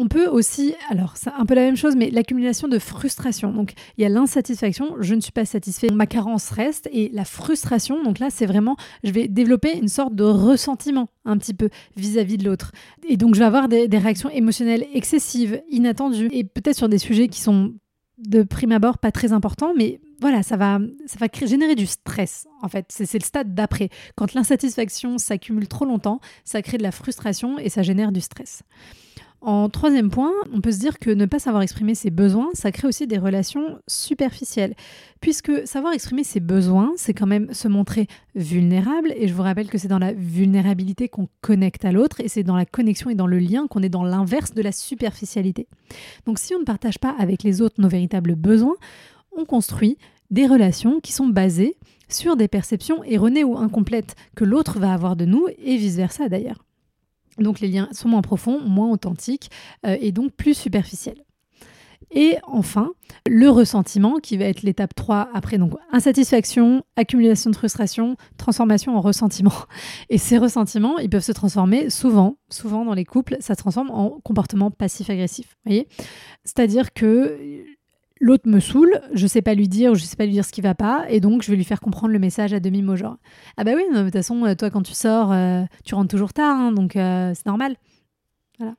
On 0.00 0.06
peut 0.06 0.28
aussi, 0.28 0.74
alors 0.90 1.16
c'est 1.16 1.32
un 1.36 1.44
peu 1.44 1.56
la 1.56 1.62
même 1.62 1.76
chose, 1.76 1.96
mais 1.96 2.08
l'accumulation 2.10 2.68
de 2.68 2.78
frustration. 2.78 3.50
Donc 3.50 3.72
il 3.96 4.02
y 4.02 4.04
a 4.04 4.08
l'insatisfaction, 4.08 4.94
je 5.00 5.12
ne 5.16 5.20
suis 5.20 5.32
pas 5.32 5.44
satisfait, 5.44 5.88
ma 5.92 6.06
carence 6.06 6.50
reste, 6.50 6.88
et 6.92 7.10
la 7.12 7.24
frustration, 7.24 8.04
donc 8.04 8.20
là 8.20 8.28
c'est 8.30 8.46
vraiment, 8.46 8.76
je 9.02 9.10
vais 9.10 9.26
développer 9.26 9.76
une 9.76 9.88
sorte 9.88 10.14
de 10.14 10.22
ressentiment 10.22 11.08
un 11.24 11.36
petit 11.36 11.52
peu 11.52 11.68
vis-à-vis 11.96 12.38
de 12.38 12.44
l'autre. 12.44 12.70
Et 13.08 13.16
donc 13.16 13.34
je 13.34 13.40
vais 13.40 13.46
avoir 13.46 13.66
des, 13.66 13.88
des 13.88 13.98
réactions 13.98 14.30
émotionnelles 14.30 14.86
excessives, 14.94 15.60
inattendues, 15.68 16.28
et 16.30 16.44
peut-être 16.44 16.76
sur 16.76 16.88
des 16.88 16.98
sujets 16.98 17.26
qui 17.26 17.40
sont 17.40 17.74
de 18.18 18.42
prime 18.42 18.72
abord 18.72 18.98
pas 18.98 19.12
très 19.12 19.32
important, 19.32 19.72
mais 19.76 20.00
voilà, 20.20 20.42
ça 20.42 20.56
va, 20.56 20.80
ça 21.06 21.18
va 21.18 21.28
générer 21.46 21.74
du 21.74 21.86
stress, 21.86 22.48
en 22.62 22.68
fait. 22.68 22.86
C'est 22.88 23.18
le 23.18 23.24
stade 23.24 23.54
d'après. 23.54 23.88
Quand 24.16 24.34
l'insatisfaction 24.34 25.18
s'accumule 25.18 25.68
trop 25.68 25.84
longtemps, 25.84 26.20
ça 26.44 26.60
crée 26.62 26.78
de 26.78 26.82
la 26.82 26.90
frustration 26.90 27.58
et 27.58 27.68
ça 27.68 27.82
génère 27.82 28.10
du 28.10 28.20
stress. 28.20 28.62
En 29.40 29.68
troisième 29.68 30.10
point, 30.10 30.32
on 30.52 30.60
peut 30.60 30.72
se 30.72 30.80
dire 30.80 30.98
que 30.98 31.10
ne 31.10 31.24
pas 31.24 31.38
savoir 31.38 31.62
exprimer 31.62 31.94
ses 31.94 32.10
besoins, 32.10 32.48
ça 32.54 32.72
crée 32.72 32.88
aussi 32.88 33.06
des 33.06 33.18
relations 33.18 33.78
superficielles. 33.86 34.74
Puisque 35.20 35.64
savoir 35.64 35.92
exprimer 35.92 36.24
ses 36.24 36.40
besoins, 36.40 36.92
c'est 36.96 37.14
quand 37.14 37.26
même 37.26 37.54
se 37.54 37.68
montrer 37.68 38.08
vulnérable. 38.34 39.12
Et 39.16 39.28
je 39.28 39.34
vous 39.34 39.42
rappelle 39.42 39.68
que 39.68 39.78
c'est 39.78 39.86
dans 39.86 40.00
la 40.00 40.12
vulnérabilité 40.12 41.08
qu'on 41.08 41.28
connecte 41.40 41.84
à 41.84 41.92
l'autre 41.92 42.20
et 42.20 42.26
c'est 42.26 42.42
dans 42.42 42.56
la 42.56 42.66
connexion 42.66 43.10
et 43.10 43.14
dans 43.14 43.28
le 43.28 43.38
lien 43.38 43.68
qu'on 43.68 43.82
est 43.82 43.88
dans 43.88 44.02
l'inverse 44.02 44.54
de 44.54 44.62
la 44.62 44.72
superficialité. 44.72 45.68
Donc 46.26 46.40
si 46.40 46.54
on 46.56 46.60
ne 46.60 46.64
partage 46.64 46.98
pas 46.98 47.14
avec 47.16 47.44
les 47.44 47.62
autres 47.62 47.80
nos 47.80 47.88
véritables 47.88 48.34
besoins, 48.34 48.76
on 49.36 49.44
construit 49.44 49.98
des 50.32 50.46
relations 50.46 50.98
qui 51.00 51.12
sont 51.12 51.28
basées 51.28 51.76
sur 52.08 52.36
des 52.36 52.48
perceptions 52.48 53.04
erronées 53.04 53.44
ou 53.44 53.56
incomplètes 53.56 54.16
que 54.34 54.44
l'autre 54.44 54.80
va 54.80 54.92
avoir 54.92 55.14
de 55.14 55.26
nous 55.26 55.46
et 55.58 55.76
vice-versa 55.76 56.28
d'ailleurs. 56.28 56.64
Donc 57.38 57.60
les 57.60 57.68
liens 57.68 57.88
sont 57.92 58.08
moins 58.08 58.22
profonds, 58.22 58.60
moins 58.60 58.90
authentiques 58.90 59.50
euh, 59.86 59.96
et 60.00 60.12
donc 60.12 60.32
plus 60.32 60.54
superficiels. 60.54 61.24
Et 62.10 62.36
enfin, 62.44 62.92
le 63.28 63.50
ressentiment 63.50 64.18
qui 64.18 64.38
va 64.38 64.46
être 64.46 64.62
l'étape 64.62 64.94
3 64.94 65.28
après, 65.34 65.58
donc 65.58 65.74
insatisfaction, 65.92 66.82
accumulation 66.96 67.50
de 67.50 67.56
frustration, 67.56 68.16
transformation 68.38 68.96
en 68.96 69.00
ressentiment. 69.00 69.52
Et 70.08 70.16
ces 70.16 70.38
ressentiments, 70.38 70.98
ils 70.98 71.10
peuvent 71.10 71.22
se 71.22 71.32
transformer 71.32 71.90
souvent, 71.90 72.38
souvent 72.48 72.84
dans 72.86 72.94
les 72.94 73.04
couples, 73.04 73.36
ça 73.40 73.54
se 73.54 73.58
transforme 73.58 73.90
en 73.90 74.20
comportement 74.24 74.70
passif-agressif. 74.70 75.56
C'est-à-dire 76.44 76.94
que 76.94 77.38
l'autre 78.20 78.48
me 78.48 78.60
saoule, 78.60 79.00
je 79.12 79.26
sais 79.26 79.42
pas 79.42 79.54
lui 79.54 79.68
dire 79.68 79.94
je 79.94 80.04
sais 80.04 80.16
pas 80.16 80.26
lui 80.26 80.32
dire 80.32 80.44
ce 80.44 80.52
qui 80.52 80.60
va 80.60 80.74
pas, 80.74 81.06
et 81.08 81.20
donc 81.20 81.42
je 81.42 81.50
vais 81.50 81.56
lui 81.56 81.64
faire 81.64 81.80
comprendre 81.80 82.12
le 82.12 82.18
message 82.18 82.52
à 82.52 82.60
demi-mot, 82.60 82.96
genre 82.96 83.16
Ah 83.56 83.64
bah 83.64 83.72
oui, 83.76 83.82
de 83.92 84.04
toute 84.04 84.12
façon, 84.12 84.44
euh, 84.44 84.54
toi 84.54 84.70
quand 84.70 84.82
tu 84.82 84.94
sors, 84.94 85.32
euh, 85.32 85.62
tu 85.84 85.94
rentres 85.94 86.10
toujours 86.10 86.32
tard, 86.32 86.56
hein, 86.56 86.72
donc 86.72 86.96
euh, 86.96 87.32
c'est 87.34 87.46
normal. 87.46 87.76
Voilà. 88.58 88.74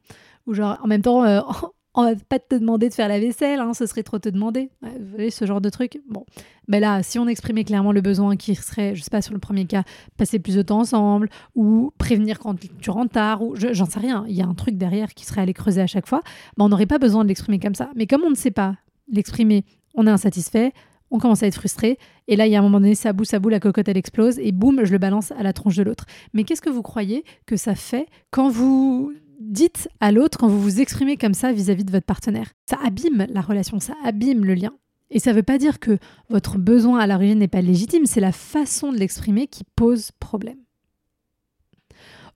Ou 0.48 0.54
genre, 0.54 0.78
en 0.84 0.88
même 0.88 1.02
temps, 1.02 1.24
on 1.96 2.04
va 2.04 2.16
pas 2.28 2.40
te 2.40 2.56
demander 2.56 2.90
de 2.90 2.94
faire 2.94 3.08
la 3.08 3.20
vaisselle, 3.20 3.60
hein, 3.60 3.74
ce 3.74 3.86
serait 3.86 4.04
trop 4.04 4.20
te 4.20 4.30
demander. 4.30 4.70
Vous 4.82 4.90
voyez, 5.16 5.32
ce 5.32 5.46
genre 5.46 5.62
de 5.62 5.70
truc. 5.70 6.02
Bon, 6.08 6.26
mais 6.68 6.80
là, 6.80 7.02
si 7.04 7.18
on 7.20 7.28
exprimait 7.28 7.64
clairement 7.64 7.92
le 7.92 8.02
besoin 8.02 8.36
qui 8.36 8.56
serait, 8.56 8.96
je 8.96 9.02
sais 9.02 9.10
pas, 9.10 9.22
sur 9.22 9.34
le 9.34 9.40
premier 9.40 9.66
cas, 9.66 9.84
passer 10.18 10.40
plus 10.40 10.56
de 10.56 10.62
temps 10.62 10.80
ensemble, 10.80 11.30
ou 11.56 11.92
prévenir 11.98 12.40
quand 12.40 12.56
tu 12.80 12.90
rentres 12.90 13.14
tard, 13.14 13.42
ou 13.42 13.56
j'en 13.56 13.86
sais 13.86 14.00
rien, 14.00 14.26
il 14.28 14.36
y 14.36 14.42
a 14.42 14.46
un 14.46 14.54
truc 14.54 14.78
derrière 14.78 15.14
qui 15.14 15.26
serait 15.26 15.42
allé 15.42 15.54
creuser 15.54 15.82
à 15.82 15.88
chaque 15.88 16.08
fois, 16.08 16.22
ben, 16.58 16.66
on 16.66 16.70
n'aurait 16.70 16.86
pas 16.86 17.00
besoin 17.00 17.24
de 17.24 17.30
l'exprimer 17.30 17.60
comme 17.60 17.76
ça. 17.76 17.90
Mais 17.96 18.08
comme 18.08 18.24
on 18.24 18.30
ne 18.30 18.36
sait 18.36 18.52
pas 18.52 18.76
l'exprimer, 19.12 19.66
on 19.96 20.08
est 20.08 20.12
insatisfait, 20.12 20.74
on 21.12 21.18
commence 21.18 21.44
à 21.44 21.48
être 21.48 21.56
frustré, 21.56 21.98
et 22.28 22.36
là, 22.36 22.46
il 22.46 22.52
y 22.52 22.56
a 22.56 22.60
un 22.60 22.62
moment 22.62 22.80
donné, 22.80 22.96
ça 22.96 23.14
bout, 23.14 23.26
ça 23.26 23.40
bout, 23.40 23.50
la 23.50 23.60
cocotte, 23.60 23.88
elle 23.88 23.98
explose, 23.98 24.38
et 24.40 24.52
boum, 24.52 24.84
je 24.84 24.92
le 24.92 24.98
balance 24.98 25.32
à 25.32 25.44
la 25.44 25.54
tronche 25.54 25.76
de 25.76 25.84
l'autre. 25.84 26.06
Mais 26.34 26.44
qu'est-ce 26.44 26.62
que 26.62 26.70
vous 26.70 26.84
croyez 26.84 27.24
que 27.46 27.58
ça 27.58 27.76
fait 27.76 28.08
quand 28.32 28.50
vous 28.50 29.12
dites 29.40 29.90
à 30.00 30.12
l'autre, 30.12 30.38
quand 30.38 30.48
vous 30.48 30.62
vous 30.62 30.82
exprimez 30.82 31.18
comme 31.18 31.34
ça 31.34 31.52
vis-à-vis 31.52 31.86
de 31.86 31.92
votre 31.92 32.06
partenaire? 32.06 32.52
Ça 32.70 32.78
abîme 32.86 33.26
la 33.30 33.42
relation, 33.42 33.80
ça 33.80 33.94
abîme 34.04 34.46
le 34.46 34.54
lien. 34.54 34.74
Et 35.12 35.20
ça 35.20 35.32
ne 35.32 35.38
veut 35.38 35.44
pas 35.44 35.58
dire 35.58 35.80
que 35.80 35.98
votre 36.30 36.60
besoin 36.60 37.00
à 37.00 37.08
l'origine 37.08 37.40
n'est 37.40 37.48
pas 37.48 37.62
légitime, 37.62 38.06
c'est 38.06 38.20
la 38.20 38.32
façon 38.32 38.92
de 38.92 38.98
l'exprimer 38.98 39.48
qui 39.48 39.64
pose 39.76 40.12
problème. 40.20 40.60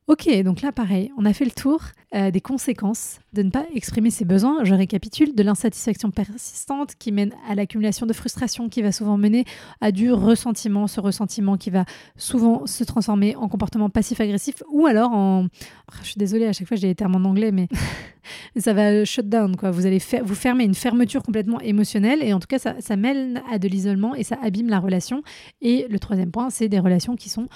Ok, 0.07 0.29
donc 0.43 0.61
là 0.61 0.73
pareil, 0.73 1.13
on 1.17 1.23
a 1.23 1.31
fait 1.31 1.45
le 1.45 1.51
tour 1.51 1.79
euh, 2.13 2.29
des 2.29 2.41
conséquences 2.41 3.19
de 3.31 3.41
ne 3.41 3.49
pas 3.49 3.65
exprimer 3.73 4.09
ses 4.09 4.25
besoins. 4.25 4.65
Je 4.65 4.75
récapitule, 4.75 5.33
de 5.33 5.43
l'insatisfaction 5.43 6.11
persistante 6.11 6.95
qui 6.99 7.13
mène 7.13 7.31
à 7.47 7.55
l'accumulation 7.55 8.05
de 8.05 8.11
frustration 8.11 8.67
qui 8.67 8.81
va 8.81 8.91
souvent 8.91 9.17
mener 9.17 9.45
à 9.79 9.93
du 9.93 10.11
ressentiment, 10.11 10.87
ce 10.87 10.99
ressentiment 10.99 11.55
qui 11.55 11.69
va 11.69 11.85
souvent 12.17 12.65
se 12.65 12.83
transformer 12.83 13.37
en 13.37 13.47
comportement 13.47 13.89
passif-agressif 13.89 14.61
ou 14.69 14.87
alors 14.87 15.13
en... 15.13 15.45
Oh, 15.45 15.95
je 16.01 16.07
suis 16.07 16.19
désolée, 16.19 16.47
à 16.47 16.53
chaque 16.53 16.67
fois 16.67 16.75
j'ai 16.75 16.87
les 16.87 16.95
termes 16.95 17.15
en 17.15 17.23
anglais, 17.23 17.53
mais 17.53 17.69
ça 18.57 18.73
va 18.73 19.05
shut 19.05 19.29
down, 19.29 19.55
quoi. 19.55 19.71
Vous 19.71 19.85
allez 19.85 20.01
vous 20.21 20.35
fermer 20.35 20.65
une 20.65 20.75
fermeture 20.75 21.23
complètement 21.23 21.61
émotionnelle 21.61 22.21
et 22.21 22.33
en 22.33 22.41
tout 22.41 22.47
cas 22.47 22.59
ça, 22.59 22.75
ça 22.81 22.97
mène 22.97 23.41
à 23.49 23.57
de 23.57 23.69
l'isolement 23.69 24.15
et 24.15 24.23
ça 24.25 24.37
abîme 24.43 24.67
la 24.67 24.81
relation. 24.81 25.23
Et 25.61 25.87
le 25.89 25.97
troisième 25.97 26.31
point, 26.31 26.49
c'est 26.49 26.67
des 26.67 26.79
relations 26.79 27.15
qui 27.15 27.29
sont 27.29 27.47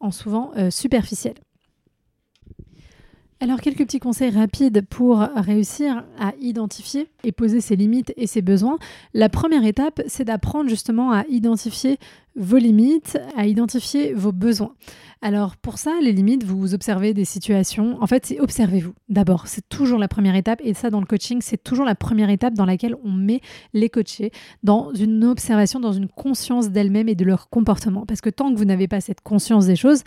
en 0.00 0.10
souvent 0.10 0.52
euh, 0.56 0.70
superficielles. 0.70 1.34
Alors 3.42 3.62
quelques 3.62 3.78
petits 3.78 4.00
conseils 4.00 4.28
rapides 4.28 4.84
pour 4.86 5.20
réussir 5.20 6.04
à 6.18 6.34
identifier 6.42 7.08
et 7.24 7.32
poser 7.32 7.62
ses 7.62 7.74
limites 7.74 8.12
et 8.18 8.26
ses 8.26 8.42
besoins. 8.42 8.78
La 9.14 9.30
première 9.30 9.64
étape, 9.64 10.02
c'est 10.08 10.24
d'apprendre 10.26 10.68
justement 10.68 11.10
à 11.10 11.24
identifier 11.26 11.96
vos 12.36 12.58
limites, 12.58 13.18
à 13.38 13.46
identifier 13.46 14.12
vos 14.12 14.32
besoins. 14.32 14.74
Alors 15.22 15.56
pour 15.56 15.78
ça, 15.78 15.92
les 16.02 16.12
limites, 16.12 16.44
vous 16.44 16.74
observez 16.74 17.14
des 17.14 17.24
situations. 17.24 17.96
En 18.02 18.06
fait, 18.06 18.26
c'est 18.26 18.40
observez-vous. 18.40 18.92
D'abord, 19.08 19.46
c'est 19.46 19.66
toujours 19.70 19.98
la 19.98 20.08
première 20.08 20.34
étape. 20.34 20.60
Et 20.62 20.74
ça, 20.74 20.90
dans 20.90 21.00
le 21.00 21.06
coaching, 21.06 21.40
c'est 21.40 21.64
toujours 21.64 21.86
la 21.86 21.94
première 21.94 22.28
étape 22.28 22.52
dans 22.52 22.66
laquelle 22.66 22.94
on 23.04 23.10
met 23.10 23.40
les 23.72 23.88
coachés 23.88 24.32
dans 24.62 24.92
une 24.92 25.24
observation, 25.24 25.80
dans 25.80 25.92
une 25.92 26.08
conscience 26.08 26.68
d'elles-mêmes 26.68 27.08
et 27.08 27.14
de 27.14 27.24
leur 27.24 27.48
comportement. 27.48 28.04
Parce 28.04 28.20
que 28.20 28.28
tant 28.28 28.52
que 28.52 28.58
vous 28.58 28.66
n'avez 28.66 28.86
pas 28.86 29.00
cette 29.00 29.22
conscience 29.22 29.64
des 29.64 29.76
choses, 29.76 30.02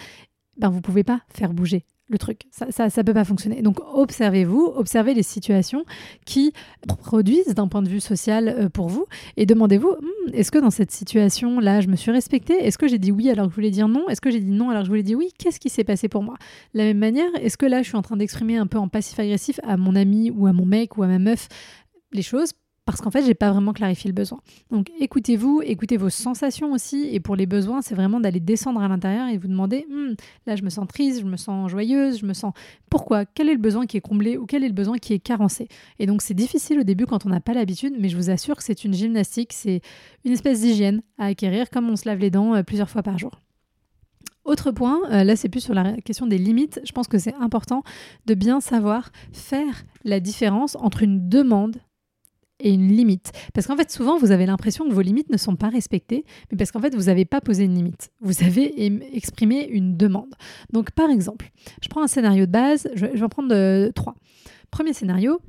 ben, 0.58 0.70
vous 0.70 0.78
ne 0.78 0.82
pouvez 0.82 1.04
pas 1.04 1.22
faire 1.30 1.52
bouger 1.52 1.84
truc. 2.18 2.42
Ça 2.52 2.90
ça, 2.90 3.04
peut 3.04 3.14
pas 3.14 3.24
fonctionner. 3.24 3.62
Donc 3.62 3.80
observez-vous, 3.94 4.74
observez 4.76 5.14
les 5.14 5.24
situations 5.24 5.86
qui 6.26 6.54
produisent 6.88 7.54
d'un 7.56 7.68
point 7.68 7.82
de 7.82 7.90
vue 7.90 8.00
social 8.00 8.48
euh, 8.48 8.70
pour 8.70 8.88
vous 8.88 9.06
et 9.38 9.46
demandez-vous, 9.46 9.90
hmm, 9.90 10.34
est-ce 10.34 10.52
que 10.52 10.60
dans 10.60 10.72
cette 10.72 10.92
situation-là, 10.92 11.82
je 11.82 11.88
me 11.88 11.96
suis 11.96 12.12
respectée? 12.12 12.54
Est-ce 12.54 12.78
que 12.78 12.88
j'ai 12.88 13.00
dit 13.00 13.12
oui 13.12 13.30
alors 13.30 13.46
que 13.46 13.52
je 13.52 13.56
voulais 13.56 13.72
dire 13.72 13.88
non? 13.88 14.08
Est-ce 14.10 14.22
que 14.22 14.32
j'ai 14.32 14.40
dit 14.40 14.52
non 14.52 14.70
alors 14.70 14.82
que 14.82 14.86
je 14.86 14.92
voulais 14.92 15.04
dire 15.04 15.18
oui? 15.18 15.30
Qu'est-ce 15.38 15.60
qui 15.60 15.70
s'est 15.70 15.84
passé 15.84 16.08
pour 16.08 16.24
moi? 16.24 16.36
De 16.74 16.80
la 16.80 16.86
même 16.86 17.00
manière, 17.00 17.30
est-ce 17.42 17.58
que 17.58 17.66
là, 17.66 17.82
je 17.82 17.88
suis 17.88 17.98
en 17.98 18.02
train 18.02 18.18
d'exprimer 18.18 18.58
un 18.58 18.68
peu 18.68 18.78
en 18.78 18.88
passif-agressif 18.88 19.60
à 19.64 19.78
mon 19.78 19.96
ami 19.96 20.32
ou 20.32 20.48
à 20.48 20.54
mon 20.54 20.66
mec 20.66 20.98
ou 20.98 21.04
à 21.04 21.08
ma 21.08 21.20
meuf 21.20 21.48
les 22.12 22.22
choses 22.22 22.54
parce 22.86 23.00
qu'en 23.00 23.12
fait, 23.12 23.26
j'ai 23.26 23.34
pas 23.34 23.52
vraiment 23.52 23.72
clarifié 23.72 24.10
le 24.10 24.14
besoin. 24.14 24.40
Donc 24.70 24.92
écoutez-vous, 25.00 25.62
écoutez 25.64 25.96
vos 25.96 26.10
sensations 26.10 26.74
aussi. 26.74 27.08
Et 27.12 27.20
pour 27.20 27.36
les 27.36 27.46
besoins, 27.46 27.82
c'est 27.82 27.96
vraiment 27.96 28.20
d'aller 28.20 28.42
descendre 28.42 28.82
à 28.82 28.88
l'intérieur 28.88 29.30
et 29.30 29.38
vous 29.38 29.48
demander 29.48 29.86
hmm, 29.90 30.14
là, 30.46 30.56
je 30.56 30.64
me 30.64 30.70
sens 30.70 30.88
triste, 30.88 31.22
je 31.22 31.26
me 31.26 31.38
sens 31.38 31.72
joyeuse, 31.72 32.20
je 32.20 32.26
me 32.26 32.34
sens. 32.34 32.54
Pourquoi? 32.90 33.26
Quel 33.26 33.48
est 33.50 33.54
le 33.54 33.60
besoin 33.60 33.86
qui 33.86 33.98
est 33.98 34.02
comblé 34.02 34.38
ou 34.38 34.46
quel 34.46 34.64
est 34.64 34.68
le 34.68 34.74
besoin 34.74 34.98
qui 34.98 35.14
est 35.14 35.20
carencé? 35.20 35.68
Et 36.00 36.06
donc, 36.06 36.22
c'est 36.22 36.34
difficile 36.34 36.80
au 36.80 36.84
début 36.84 37.06
quand 37.06 37.26
on 37.26 37.30
n'a 37.30 37.40
pas 37.40 37.54
l'habitude, 37.54 37.96
mais 37.98 38.10
je 38.10 38.18
vous 38.18 38.30
assure 38.30 38.58
que 38.58 38.64
c'est 38.64 38.84
une 38.84 38.94
gymnastique, 38.94 39.54
c'est 39.54 39.82
une 40.26 40.34
espèce 40.34 40.62
d'hygiène 40.62 41.02
à 41.18 41.28
acquérir, 41.28 41.70
comme 41.70 41.90
on 41.90 41.96
se 41.96 42.08
lave 42.08 42.20
les 42.20 42.32
dents 42.32 42.54
euh, 42.54 42.64
plusieurs 42.64 42.90
fois 42.90 43.04
par 43.04 43.18
jour. 43.18 43.40
Autre 44.46 44.72
point, 44.72 45.00
euh, 45.10 45.24
là 45.24 45.38
c'est 45.38 45.48
plus 45.48 45.62
sur 45.62 45.74
la 45.74 45.94
question 46.02 46.28
des 46.28 46.38
limites, 46.38 46.82
je 46.84 46.92
pense 46.92 47.08
que 47.08 47.18
c'est 47.18 47.34
important 47.36 47.82
de 48.26 48.34
bien 48.34 48.60
savoir 48.60 49.12
faire 49.32 49.86
la 50.04 50.20
différence 50.20 50.76
entre 50.76 51.02
une 51.02 51.30
demande 51.30 51.78
et 52.64 52.72
une 52.72 52.88
limite. 52.88 53.32
Parce 53.54 53.68
qu'en 53.68 53.78
fait, 53.78 53.92
souvent, 53.92 54.18
vous 54.18 54.32
avez 54.32 54.46
l'impression 54.46 54.88
que 54.88 54.94
vos 54.94 55.02
limites 55.02 55.30
ne 55.30 55.38
sont 55.38 55.56
pas 55.56 55.70
respectées, 55.70 56.26
mais 56.50 56.58
parce 56.58 56.72
qu'en 56.72 56.80
fait, 56.80 56.96
vous 56.96 57.04
n'avez 57.04 57.26
pas 57.26 57.42
posé 57.42 57.66
une 57.66 57.76
limite. 57.76 58.10
Vous 58.22 58.44
avez 58.44 58.92
exprimé 59.16 59.68
une 59.70 59.96
demande. 59.96 60.34
Donc, 60.72 60.92
par 60.92 61.10
exemple, 61.10 61.52
je 61.82 61.90
prends 61.90 62.02
un 62.02 62.08
scénario 62.08 62.46
de 62.46 62.52
base, 62.52 62.90
je, 62.96 63.06
vais 63.06 63.22
en 63.22 63.30
prendre 63.30 63.54
euh, 63.54 63.92
trois. 63.92 64.16
Premier 64.72 64.94
scénario, 64.94 65.40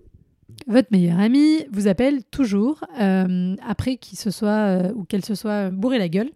votre 0.67 0.89
meilleure 0.91 1.21
amie 1.21 1.65
vous 1.73 1.89
appelle 1.89 2.25
toujours 2.25 2.85
euh, 3.01 3.57
après 3.67 3.97
qu'il 3.97 4.19
se 4.19 4.31
soit 4.31 4.51
euh, 4.51 4.93
ou 4.95 5.05
qu'elle 5.05 5.25
se 5.25 5.35
soit 5.35 5.71
bourré 5.71 5.99
la 5.99 6.09
gueule. 6.09 6.31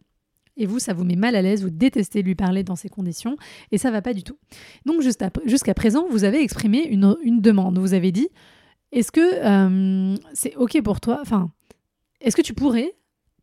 Et 0.57 0.67
vous, 0.67 0.81
ça 0.81 0.93
vous 0.93 1.05
met 1.05 1.15
mal 1.15 1.37
à 1.37 1.43
l'aise, 1.43 1.63
vous 1.63 1.71
détestez 1.71 2.23
lui 2.23 2.35
parler 2.35 2.65
dans 2.65 2.75
ces 2.75 2.89
conditions, 2.89 3.37
et 3.71 3.79
ça 3.79 3.93
va 3.93 4.03
pas 4.03 4.13
du 4.13 4.25
tout. 4.25 4.37
Donc 4.87 5.03
jusqu'à 5.03 5.75
présent, 5.75 6.07
vous 6.11 6.25
avez 6.25 6.43
exprimé 6.43 6.85
une, 6.85 7.17
une 7.23 7.41
demande. 7.41 7.79
Vous 7.79 7.95
avez 7.95 8.11
dit, 8.11 8.29
est-ce 8.93 9.13
que 9.13 9.21
euh, 9.21 10.17
c'est 10.33 10.57
OK 10.57 10.81
pour 10.83 11.01
toi 11.01 11.19
Enfin, 11.21 11.51
est-ce 12.21 12.37
que 12.37 12.43
tu 12.43 12.55
pourrais 12.55 12.95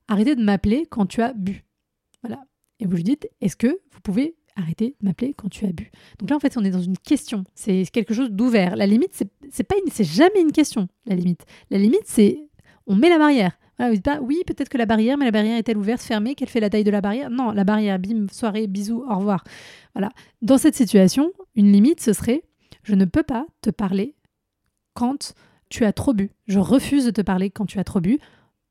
arrêter 0.07 0.35
de 0.35 0.43
m'appeler 0.43 0.85
quand 0.89 1.05
tu 1.05 1.21
as 1.21 1.33
bu? 1.33 1.65
Voilà. 2.23 2.43
Et 2.79 2.85
vous 2.85 2.95
lui 2.95 3.03
dites, 3.03 3.29
est-ce 3.41 3.55
que 3.55 3.67
vous 3.67 3.99
pouvez 4.01 4.35
arrêter 4.55 4.95
de 4.99 5.05
m'appeler 5.05 5.33
quand 5.33 5.49
tu 5.49 5.65
as 5.65 5.71
bu? 5.71 5.91
Donc 6.19 6.29
là, 6.29 6.35
en 6.35 6.39
fait, 6.39 6.57
on 6.57 6.63
est 6.63 6.71
dans 6.71 6.81
une 6.81 6.97
question. 6.97 7.43
C'est 7.53 7.85
quelque 7.91 8.13
chose 8.13 8.31
d'ouvert. 8.31 8.75
La 8.75 8.87
limite, 8.87 9.23
c'est 9.51 9.63
pas 9.63 9.75
c'est 9.91 10.03
jamais 10.03 10.41
une 10.41 10.51
question, 10.51 10.87
la 11.05 11.15
limite. 11.15 11.45
La 11.69 11.77
limite, 11.77 12.03
c'est 12.05 12.39
on 12.87 12.95
met 12.95 13.09
la 13.09 13.17
barrière. 13.17 13.57
Voilà, 13.77 13.91
vous 13.91 13.95
dites 13.95 14.05
pas, 14.05 14.19
oui, 14.21 14.41
peut-être 14.47 14.69
que 14.69 14.77
la 14.77 14.85
barrière, 14.85 15.17
mais 15.17 15.25
la 15.25 15.31
barrière 15.31 15.57
est-elle 15.57 15.77
ouverte, 15.77 16.01
fermée, 16.01 16.35
qu'elle 16.35 16.47
fait 16.47 16.61
la 16.61 16.69
taille 16.69 16.85
de 16.85 16.91
la 16.91 17.01
barrière? 17.01 17.29
Non, 17.29 17.51
la 17.51 17.65
barrière, 17.65 17.99
bim, 17.99 18.27
soirée, 18.31 18.67
bisous, 18.67 19.03
au 19.09 19.17
revoir. 19.17 19.43
Voilà. 19.93 20.09
Dans 20.41 20.57
cette 20.57 20.75
situation, 20.75 21.31
une 21.55 21.71
limite, 21.71 21.99
ce 21.99 22.13
serait, 22.13 22.43
je 22.83 22.95
ne 22.95 23.05
peux 23.05 23.23
pas 23.23 23.45
te 23.61 23.69
parler 23.69 24.14
quand 24.95 25.35
tu 25.69 25.85
as 25.85 25.93
trop 25.93 26.13
bu. 26.13 26.31
Je 26.47 26.57
refuse 26.57 27.05
de 27.05 27.11
te 27.11 27.21
parler 27.21 27.51
quand 27.51 27.67
tu 27.67 27.77
as 27.77 27.83
trop 27.83 28.01
bu. 28.01 28.17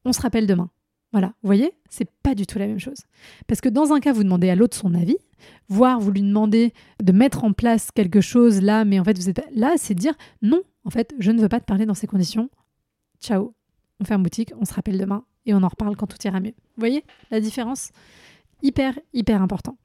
On 0.05 0.13
se 0.13 0.21
rappelle 0.21 0.49
demain. 0.49 0.71
Voilà, 1.13 1.29
vous 1.29 1.47
voyez, 1.47 1.73
c'est 1.89 2.11
pas 2.25 2.35
du 2.35 2.45
tout 2.45 2.59
la 2.59 2.67
même 2.67 2.81
chose. 2.81 2.99
Parce 3.47 3.61
que 3.61 3.69
dans 3.69 3.93
un 3.93 4.01
cas, 4.01 4.13
vous 4.13 4.25
demandez 4.25 4.51
à 4.51 4.57
l'autre 4.57 4.77
son 4.77 4.95
avis, 4.95 5.17
voire 5.69 6.01
vous 6.01 6.11
lui 6.11 6.23
demandez 6.23 6.75
de 7.01 7.13
mettre 7.13 7.45
en 7.45 7.53
place 7.53 7.93
quelque 7.93 8.21
chose 8.21 8.61
là, 8.61 8.85
mais 8.85 8.99
en 8.99 9.05
fait, 9.05 9.17
vous 9.17 9.29
êtes 9.29 9.41
là, 9.55 9.75
c'est 9.77 9.95
dire 9.95 10.15
non, 10.43 10.61
en 10.85 10.91
fait, 10.91 11.15
je 11.21 11.31
ne 11.31 11.41
veux 11.41 11.49
pas 11.49 11.61
te 11.61 11.67
parler 11.67 11.87
dans 11.87 11.95
ces 11.95 12.09
conditions. 12.09 12.51
Ciao, 13.21 13.55
on 14.01 14.05
ferme 14.05 14.25
boutique, 14.25 14.53
on 14.59 14.65
se 14.65 14.75
rappelle 14.75 14.99
demain 14.99 15.25
et 15.47 15.55
on 15.55 15.63
en 15.63 15.69
reparle 15.69 15.95
quand 15.95 16.09
tout 16.09 16.19
ira 16.25 16.41
mieux. 16.41 16.55
Vous 16.57 16.81
voyez? 16.81 17.05
La 17.31 17.39
différence? 17.39 17.93
Hyper, 18.63 18.99
hyper 19.13 19.41
important. 19.41 19.77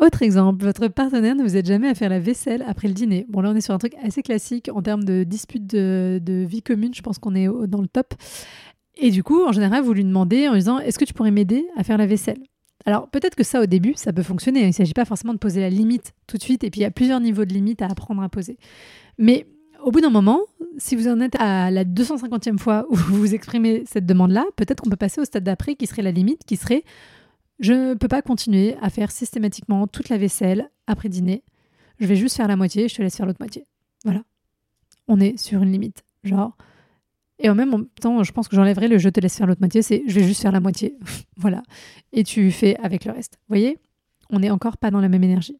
Autre 0.00 0.22
exemple, 0.22 0.64
votre 0.64 0.88
partenaire 0.88 1.34
ne 1.34 1.42
vous 1.42 1.56
aide 1.56 1.66
jamais 1.66 1.88
à 1.88 1.94
faire 1.94 2.08
la 2.08 2.18
vaisselle 2.18 2.64
après 2.66 2.88
le 2.88 2.94
dîner. 2.94 3.26
Bon, 3.28 3.40
là, 3.40 3.50
on 3.50 3.54
est 3.54 3.60
sur 3.60 3.74
un 3.74 3.78
truc 3.78 3.94
assez 4.02 4.22
classique 4.22 4.70
en 4.72 4.82
termes 4.82 5.04
de 5.04 5.22
dispute 5.22 5.66
de, 5.66 6.44
vie 6.48 6.62
commune. 6.62 6.94
Je 6.94 7.02
pense 7.02 7.18
qu'on 7.18 7.34
est 7.34 7.46
dans 7.68 7.80
le 7.80 7.88
top. 7.88 8.14
Et 8.96 9.10
du 9.10 9.22
coup, 9.22 9.44
en 9.44 9.52
général, 9.52 9.82
vous 9.82 9.92
lui 9.92 10.04
demandez 10.04 10.48
en 10.48 10.52
lui 10.52 10.60
disant 10.60 10.78
Est-ce 10.78 10.98
que 10.98 11.04
tu 11.04 11.12
pourrais 11.12 11.30
m'aider 11.30 11.66
à 11.76 11.84
faire 11.84 11.98
la 11.98 12.06
vaisselle? 12.06 12.38
Alors 12.84 13.08
peut-être 13.08 13.36
que 13.36 13.44
ça 13.44 13.60
au 13.60 13.66
début, 13.66 13.94
ça 13.96 14.12
peut 14.12 14.22
fonctionner. 14.22 14.60
Il 14.60 14.66
ne 14.68 14.72
s'agit 14.72 14.94
pas 14.94 15.04
forcément 15.04 15.32
de 15.32 15.38
poser 15.38 15.60
la 15.60 15.70
limite 15.70 16.12
tout 16.26 16.36
de 16.36 16.42
suite. 16.42 16.64
Et 16.64 16.70
puis 16.70 16.80
il 16.80 16.82
y 16.82 16.86
a 16.86 16.90
plusieurs 16.90 17.20
niveaux 17.20 17.44
de 17.44 17.52
limite 17.52 17.82
à 17.82 17.86
apprendre 17.86 18.22
à 18.22 18.28
poser. 18.28 18.58
Mais 19.18 19.46
au 19.84 19.90
bout 19.90 20.00
d'un 20.00 20.10
moment, 20.10 20.40
si 20.78 20.96
vous 20.96 21.08
en 21.08 21.20
êtes 21.20 21.36
à 21.38 21.70
la 21.70 21.84
250e 21.84 22.58
fois 22.58 22.86
où 22.90 22.96
vous 22.96 23.34
exprimez 23.34 23.84
cette 23.86 24.06
demande-là, 24.06 24.44
peut-être 24.56 24.82
qu'on 24.82 24.90
peut 24.90 24.96
passer 24.96 25.20
au 25.20 25.24
stade 25.24 25.44
d'après 25.44 25.74
qui 25.74 25.86
serait 25.86 26.02
la 26.02 26.12
limite, 26.12 26.44
qui 26.44 26.56
serait 26.56 26.84
je 27.62 27.72
ne 27.72 27.94
peux 27.94 28.08
pas 28.08 28.22
continuer 28.22 28.76
à 28.82 28.90
faire 28.90 29.10
systématiquement 29.12 29.86
toute 29.86 30.08
la 30.08 30.18
vaisselle 30.18 30.68
après 30.88 31.08
dîner. 31.08 31.44
Je 32.00 32.06
vais 32.06 32.16
juste 32.16 32.36
faire 32.36 32.48
la 32.48 32.56
moitié, 32.56 32.88
je 32.88 32.96
te 32.96 33.02
laisse 33.02 33.16
faire 33.16 33.24
l'autre 33.24 33.40
moitié. 33.40 33.66
Voilà. 34.04 34.22
On 35.06 35.20
est 35.20 35.38
sur 35.38 35.62
une 35.62 35.70
limite. 35.70 36.02
Genre. 36.24 36.56
Et 37.38 37.48
en 37.48 37.54
même 37.54 37.86
temps, 38.00 38.24
je 38.24 38.32
pense 38.32 38.48
que 38.48 38.56
j'enlèverai 38.56 38.88
le 38.88 38.98
je 38.98 39.08
te 39.08 39.20
laisse 39.20 39.36
faire 39.36 39.46
l'autre 39.46 39.60
moitié, 39.60 39.80
c'est 39.82 40.02
je 40.06 40.14
vais 40.18 40.26
juste 40.26 40.42
faire 40.42 40.50
la 40.50 40.58
moitié. 40.58 40.98
voilà. 41.36 41.62
Et 42.12 42.24
tu 42.24 42.50
fais 42.50 42.76
avec 42.78 43.04
le 43.04 43.12
reste. 43.12 43.38
Vous 43.42 43.54
voyez? 43.54 43.78
On 44.30 44.40
n'est 44.40 44.50
encore 44.50 44.76
pas 44.76 44.90
dans 44.90 45.00
la 45.00 45.08
même 45.08 45.22
énergie. 45.22 45.58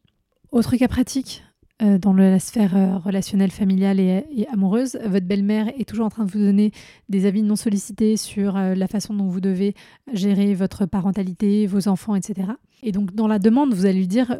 Autre 0.51 0.75
cas 0.75 0.89
pratique, 0.89 1.43
euh, 1.81 1.97
dans 1.97 2.13
la 2.13 2.39
sphère 2.39 2.77
euh, 2.77 2.97
relationnelle, 2.97 3.49
familiale 3.49 3.99
et, 3.99 4.45
amoureuse. 4.51 4.97
Votre 5.05 5.25
belle-mère 5.25 5.69
est 5.79 5.89
toujours 5.89 6.05
en 6.05 6.09
train 6.09 6.23
de 6.23 6.31
vous 6.31 6.39
donner 6.39 6.71
des 7.09 7.25
avis 7.25 7.41
non 7.41 7.55
sollicités 7.55 8.15
sur 8.15 8.55
euh, 8.55 8.75
la 8.75 8.87
façon 8.87 9.15
dont 9.15 9.27
vous 9.27 9.41
devez 9.41 9.73
gérer 10.13 10.53
votre 10.53 10.85
parentalité, 10.85 11.65
vos 11.65 11.87
enfants, 11.87 12.15
etc. 12.15 12.51
Et 12.83 12.91
donc, 12.91 13.15
dans 13.15 13.27
la 13.27 13.39
demande, 13.39 13.73
vous 13.73 13.85
allez 13.85 13.99
lui 13.99 14.07
dire 14.07 14.37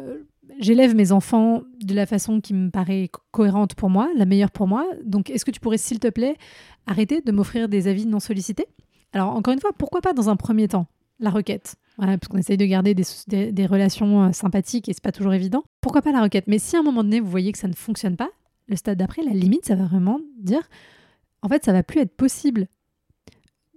J'élève 0.60 0.94
mes 0.94 1.10
enfants 1.10 1.62
de 1.82 1.94
la 1.94 2.06
façon 2.06 2.40
qui 2.40 2.54
me 2.54 2.70
paraît 2.70 3.10
cohérente 3.32 3.74
pour 3.74 3.90
moi, 3.90 4.08
la 4.14 4.24
meilleure 4.24 4.52
pour 4.52 4.68
moi. 4.68 4.86
Donc, 5.04 5.30
est-ce 5.30 5.44
que 5.44 5.50
tu 5.50 5.58
pourrais, 5.58 5.78
s'il 5.78 5.98
te 5.98 6.08
plaît, 6.08 6.36
arrêter 6.86 7.20
de 7.20 7.32
m'offrir 7.32 7.68
des 7.68 7.88
avis 7.88 8.06
non 8.06 8.20
sollicités? 8.20 8.66
Alors, 9.12 9.34
encore 9.34 9.52
une 9.52 9.60
fois, 9.60 9.72
pourquoi 9.76 10.00
pas 10.00 10.12
dans 10.12 10.28
un 10.30 10.36
premier 10.36 10.68
temps 10.68 10.86
la 11.18 11.30
requête? 11.30 11.76
Parce 11.96 12.28
qu'on 12.28 12.38
essaye 12.38 12.56
de 12.56 12.64
garder 12.64 12.94
des, 12.94 13.66
relations 13.66 14.24
euh, 14.24 14.32
sympathiques 14.32 14.88
et 14.88 14.92
c'est 14.92 15.02
pas 15.02 15.12
toujours 15.12 15.34
évident. 15.34 15.64
Pourquoi 15.80 16.02
pas 16.02 16.12
la 16.12 16.22
requête? 16.22 16.46
Mais 16.46 16.58
si 16.58 16.76
à 16.76 16.80
un 16.80 16.82
moment 16.82 17.04
donné 17.04 17.20
vous 17.20 17.30
voyez 17.30 17.52
que 17.52 17.58
ça 17.58 17.68
ne 17.68 17.74
fonctionne 17.74 18.16
pas, 18.16 18.30
le 18.66 18.76
stade 18.76 18.98
d'après, 18.98 19.22
la 19.22 19.32
limite, 19.32 19.66
ça 19.66 19.74
va 19.74 19.84
vraiment 19.84 20.20
dire, 20.38 20.62
en 21.42 21.48
fait, 21.48 21.64
ça 21.64 21.72
va 21.72 21.82
plus 21.82 22.00
être 22.00 22.16
possible 22.16 22.66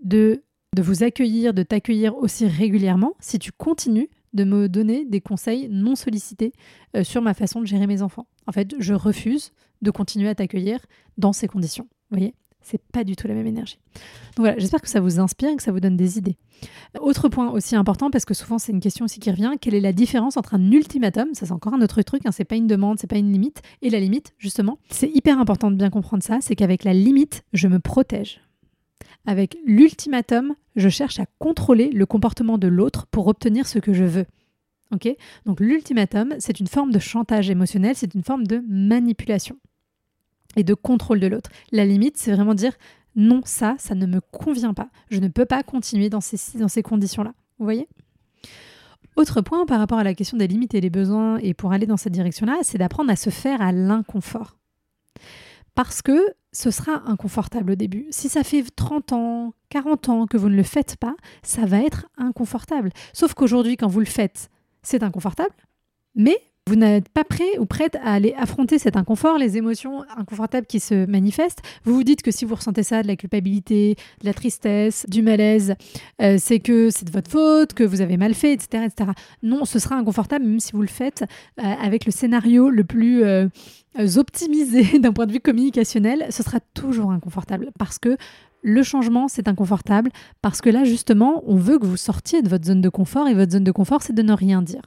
de, 0.01 0.43
de 0.75 0.81
vous 0.81 1.03
accueillir, 1.03 1.53
de 1.53 1.63
t'accueillir 1.63 2.15
aussi 2.17 2.47
régulièrement 2.47 3.13
si 3.19 3.37
tu 3.39 3.51
continues 3.51 4.09
de 4.33 4.43
me 4.43 4.69
donner 4.69 5.05
des 5.05 5.21
conseils 5.21 5.67
non 5.69 5.95
sollicités 5.95 6.53
euh, 6.95 7.03
sur 7.03 7.21
ma 7.21 7.33
façon 7.33 7.59
de 7.59 7.65
gérer 7.65 7.87
mes 7.87 8.01
enfants. 8.01 8.27
En 8.45 8.51
fait, 8.51 8.75
je 8.79 8.93
refuse 8.93 9.51
de 9.81 9.91
continuer 9.91 10.29
à 10.29 10.35
t'accueillir 10.35 10.79
dans 11.17 11.33
ces 11.33 11.47
conditions. 11.47 11.87
Voyez? 12.11 12.33
C'est 12.67 12.81
pas 12.91 13.03
du 13.03 13.15
tout 13.15 13.27
la 13.27 13.33
même 13.33 13.47
énergie. 13.47 13.79
Donc 14.35 14.45
voilà, 14.45 14.57
j'espère 14.59 14.81
que 14.81 14.89
ça 14.89 14.99
vous 14.99 15.19
inspire 15.19 15.49
et 15.49 15.55
que 15.55 15.63
ça 15.63 15.71
vous 15.71 15.79
donne 15.79 15.97
des 15.97 16.17
idées. 16.17 16.37
Autre 16.99 17.29
point 17.29 17.49
aussi 17.49 17.75
important, 17.75 18.11
parce 18.11 18.25
que 18.25 18.33
souvent 18.33 18.57
c'est 18.57 18.71
une 18.71 18.79
question 18.79 19.05
aussi 19.05 19.19
qui 19.19 19.31
revient, 19.31 19.53
quelle 19.59 19.75
est 19.75 19.79
la 19.79 19.93
différence 19.93 20.37
entre 20.37 20.55
un 20.55 20.71
ultimatum, 20.71 21.33
ça 21.33 21.45
c'est 21.45 21.51
encore 21.53 21.73
un 21.73 21.81
autre 21.81 22.01
truc, 22.01 22.23
hein, 22.25 22.31
c'est 22.31 22.45
pas 22.45 22.55
une 22.55 22.67
demande, 22.67 22.99
c'est 22.99 23.07
pas 23.07 23.17
une 23.17 23.31
limite, 23.31 23.61
et 23.81 23.89
la 23.89 23.99
limite, 23.99 24.33
justement, 24.37 24.79
c'est 24.89 25.09
hyper 25.09 25.39
important 25.39 25.71
de 25.71 25.75
bien 25.75 25.89
comprendre 25.89 26.23
ça, 26.23 26.39
c'est 26.41 26.55
qu'avec 26.55 26.83
la 26.83 26.93
limite, 26.93 27.43
je 27.53 27.67
me 27.67 27.79
protège. 27.79 28.41
Avec 29.25 29.57
l'ultimatum, 29.65 30.55
je 30.75 30.89
cherche 30.89 31.19
à 31.19 31.25
contrôler 31.39 31.89
le 31.89 32.05
comportement 32.05 32.57
de 32.57 32.67
l'autre 32.67 33.07
pour 33.07 33.27
obtenir 33.27 33.67
ce 33.67 33.79
que 33.79 33.93
je 33.93 34.05
veux. 34.05 34.25
Ok? 34.93 35.09
Donc 35.45 35.59
l'ultimatum, 35.59 36.35
c'est 36.39 36.59
une 36.59 36.67
forme 36.67 36.91
de 36.91 36.99
chantage 36.99 37.49
émotionnel, 37.49 37.95
c'est 37.95 38.13
une 38.13 38.23
forme 38.23 38.47
de 38.47 38.63
manipulation 38.67 39.57
et 40.57 40.63
de 40.63 40.73
contrôle 40.73 41.21
de 41.21 41.27
l'autre. 41.27 41.49
La 41.71 41.85
limite, 41.85 42.17
c'est 42.17 42.33
vraiment 42.33 42.53
dire 42.53 42.73
non, 43.15 43.41
ça, 43.45 43.75
ça 43.79 43.95
ne 43.95 44.05
me 44.05 44.19
convient 44.19 44.73
pas. 44.73 44.89
Je 45.09 45.19
ne 45.19 45.29
peux 45.29 45.45
pas 45.45 45.63
continuer 45.63 46.09
dans 46.09 46.21
ces, 46.21 46.57
dans 46.57 46.67
ces 46.67 46.83
conditions-là. 46.83 47.33
Vous 47.57 47.65
voyez? 47.65 47.87
Autre 49.15 49.41
point 49.41 49.65
par 49.65 49.79
rapport 49.79 49.97
à 49.97 50.03
la 50.03 50.13
question 50.13 50.37
des 50.37 50.45
limites 50.47 50.75
et 50.75 50.81
des 50.81 50.91
besoins, 50.91 51.37
et 51.39 51.55
pour 51.55 51.71
aller 51.71 51.87
dans 51.87 51.97
cette 51.97 52.13
direction-là, 52.13 52.57
c'est 52.61 52.77
d'apprendre 52.77 53.09
à 53.09 53.15
se 53.15 53.31
faire 53.31 53.61
à 53.61 53.71
l'inconfort. 53.71 54.57
parce 55.75 56.01
que 56.01 56.33
ce 56.51 56.71
sera 56.71 57.03
inconfortable 57.05 57.71
au 57.71 57.75
début. 57.75 58.07
Si 58.09 58.29
ça 58.29 58.43
fait 58.43 58.63
30 58.75 59.13
ans, 59.13 59.53
40 59.69 60.09
ans 60.09 60.25
que 60.25 60.35
vous 60.37 60.49
ne 60.49 60.55
le 60.55 60.63
faites 60.63 60.95
pas, 60.97 61.15
ça 61.43 61.65
va 61.67 61.81
être 61.81 62.07
inconfortable. 62.17 62.89
Sauf 63.13 63.35
qu'aujourd'hui, 63.35 63.77
quand 63.77 63.87
vous 63.87 63.99
le 63.99 64.07
faites, 64.07 64.49
c'est 64.81 65.03
inconfortable, 65.03 65.53
mais 66.15 66.35
vous 66.67 66.75
n'êtes 66.75 67.07
pas 67.07 67.23
prêt 67.23 67.57
ou 67.59 67.65
prête 67.65 67.95
à 68.03 68.11
aller 68.11 68.35
affronter 68.37 68.77
cet 68.77 68.97
inconfort, 68.97 69.37
les 69.37 69.55
émotions 69.55 70.03
inconfortables 70.17 70.67
qui 70.67 70.81
se 70.81 71.05
manifestent. 71.05 71.61
Vous 71.85 71.93
vous 71.93 72.03
dites 72.03 72.21
que 72.21 72.31
si 72.31 72.43
vous 72.43 72.55
ressentez 72.55 72.83
ça, 72.83 73.01
de 73.03 73.07
la 73.07 73.15
culpabilité, 73.15 73.95
de 74.21 74.25
la 74.25 74.33
tristesse, 74.33 75.05
du 75.07 75.21
malaise, 75.21 75.75
euh, 76.21 76.35
c'est 76.37 76.59
que 76.59 76.89
c'est 76.89 77.05
de 77.05 77.11
votre 77.11 77.31
faute, 77.31 77.73
que 77.73 77.85
vous 77.85 78.01
avez 78.01 78.17
mal 78.17 78.33
fait, 78.33 78.51
etc., 78.51 78.83
etc. 78.85 79.11
Non, 79.43 79.63
ce 79.63 79.79
sera 79.79 79.95
inconfortable 79.95 80.45
même 80.45 80.59
si 80.59 80.73
vous 80.73 80.81
le 80.81 80.87
faites 80.89 81.23
euh, 81.59 81.63
avec 81.63 82.05
le 82.05 82.11
scénario 82.11 82.69
le 82.69 82.83
plus 82.83 83.23
euh, 83.23 83.47
optimisé 84.17 84.99
d'un 84.99 85.13
point 85.13 85.25
de 85.25 85.31
vue 85.31 85.39
communicationnel. 85.39 86.27
Ce 86.31 86.43
sera 86.43 86.59
toujours 86.73 87.11
inconfortable 87.11 87.69
parce 87.79 87.97
que 87.97 88.17
le 88.61 88.83
changement, 88.83 89.29
c'est 89.29 89.47
inconfortable 89.47 90.11
parce 90.41 90.59
que 90.59 90.69
là, 90.69 90.83
justement, 90.83 91.43
on 91.47 91.55
veut 91.55 91.79
que 91.79 91.85
vous 91.85 91.95
sortiez 91.95 92.41
de 92.41 92.49
votre 92.49 92.65
zone 92.65 92.81
de 92.81 92.89
confort 92.89 93.29
et 93.29 93.33
votre 93.33 93.53
zone 93.53 93.63
de 93.63 93.71
confort, 93.71 94.01
c'est 94.01 94.13
de 94.13 94.21
ne 94.21 94.33
rien 94.33 94.61
dire. 94.61 94.81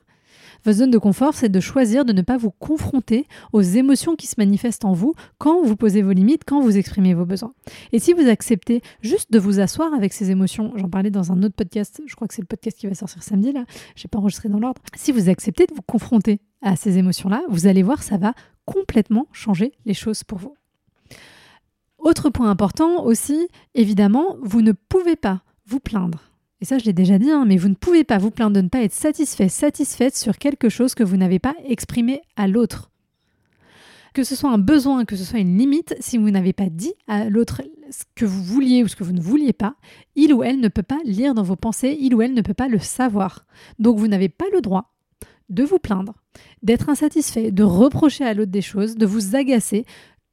Votre 0.65 0.79
zone 0.79 0.91
de 0.91 0.99
confort, 0.99 1.35
c'est 1.35 1.49
de 1.49 1.61
choisir 1.61 2.05
de 2.05 2.13
ne 2.13 2.23
pas 2.23 2.37
vous 2.37 2.51
confronter 2.51 3.27
aux 3.53 3.63
émotions 3.63 4.17
qui 4.17 4.27
se 4.27 4.35
manifestent 4.39 4.85
en 4.85 4.93
vous 4.93 5.15
quand 5.39 5.63
vous 5.63 5.77
posez 5.77 6.03
vos 6.03 6.13
limites, 6.13 6.43
quand 6.47 6.61
vous 6.61 6.77
exprimez 6.77 7.15
vos 7.15 7.25
besoins. 7.25 7.53
Et 7.93 7.99
si 7.99 8.13
vous 8.13 8.29
acceptez 8.29 8.83
juste 9.01 9.33
de 9.33 9.39
vous 9.39 9.61
asseoir 9.61 9.95
avec 9.95 10.13
ces 10.13 10.31
émotions, 10.31 10.73
j'en 10.77 10.89
parlais 10.89 11.11
dans 11.11 11.33
un 11.33 11.43
autre 11.43 11.55
podcast, 11.55 12.03
je 12.07 12.15
crois 12.15 12.29
que 12.29 12.35
c'est 12.35 12.43
le 12.43 12.47
podcast 12.47 12.79
qui 12.79 12.87
va 12.87 12.95
sortir 12.95 13.23
samedi 13.23 13.53
là, 13.53 13.65
j'ai 13.97 14.09
pas 14.09 14.19
enregistré 14.19 14.49
dans 14.49 14.59
l'ordre. 14.59 14.83
Si 14.95 15.13
vous 15.13 15.29
acceptez 15.29 15.67
de 15.67 15.75
vous 15.75 15.83
confronter 15.83 16.41
à 16.63 16.77
ces 16.77 16.99
émotions-là, 16.99 17.43
vous 17.49 17.67
allez 17.67 17.83
voir, 17.83 18.03
ça 18.03 18.19
va 18.19 18.35
complètement 18.65 19.27
changer 19.33 19.73
les 19.87 19.95
choses 19.95 20.25
pour 20.25 20.39
vous. 20.39 20.55
Autre 21.99 22.31
point 22.31 22.51
important 22.51 23.05
aussi, 23.05 23.49
évidemment, 23.75 24.37
vous 24.43 24.63
ne 24.63 24.73
pouvez 24.73 25.17
pas 25.17 25.43
vous 25.67 25.81
plaindre 25.81 26.30
et 26.61 26.65
ça 26.65 26.79
je 26.79 26.85
l'ai 26.85 26.93
déjà 26.93 27.19
dit, 27.19 27.31
hein, 27.31 27.45
mais 27.47 27.57
vous 27.57 27.69
ne 27.69 27.75
pouvez 27.75 28.05
pas 28.05 28.19
vous 28.19 28.31
plaindre 28.31 28.57
de 28.57 28.61
ne 28.61 28.69
pas 28.69 28.83
être 28.83 28.93
satisfait, 28.93 29.49
satisfaite 29.49 30.17
sur 30.17 30.39
quelque 30.39 30.69
chose 30.69 30.95
que 30.95 31.05
vous 31.05 31.17
n'avez 31.17 31.39
pas 31.39 31.55
exprimé 31.65 32.21
à 32.37 32.49
l'autre. 32.49 32.91
Que 34.13 34.25
ce 34.25 34.35
soit 34.35 34.51
un 34.51 34.59
besoin, 34.59 35.05
que 35.05 35.17
ce 35.17 35.25
soit 35.25 35.39
une 35.39 35.57
limite, 35.57 35.95
si 36.01 36.19
vous 36.19 36.31
n'avez 36.31 36.53
pas 36.53 36.69
dit 36.69 36.93
à 37.07 37.31
l'autre 37.31 37.63
ce 37.91 38.05
que 38.15 38.25
vous 38.25 38.43
vouliez 38.43 38.83
ou 38.83 38.89
ce 38.89 38.97
que 38.97 39.05
vous 39.05 39.13
ne 39.13 39.21
vouliez 39.21 39.53
pas, 39.53 39.77
il 40.17 40.35
ou 40.35 40.43
elle 40.43 40.61
ne 40.61 40.69
peut 40.69 40.83
pas 40.83 40.99
lire 41.05 41.35
dans 41.35 41.43
vos 41.43 41.57
pensées, 41.57 41.97
il 42.01 42.15
ou 42.15 42.23
elle 42.23 42.35
ne 42.35 42.43
peut 42.43 42.55
pas 42.55 42.69
le 42.69 42.79
savoir. 42.79 43.47
Donc 43.79 43.99
vous 43.99 44.09
n'avez 44.09 44.29
pas 44.29 44.47
le 44.53 44.61
droit 44.61 44.93
de 45.49 45.65
vous 45.65 45.79
plaindre, 45.79 46.15
d'être 46.63 46.89
insatisfait, 46.89 47.51
de 47.51 47.63
reprocher 47.63 48.25
à 48.25 48.35
l'autre 48.35 48.53
des 48.53 48.63
choses, 48.63 48.97
de 48.97 49.07
vous 49.07 49.35
agacer. 49.35 49.85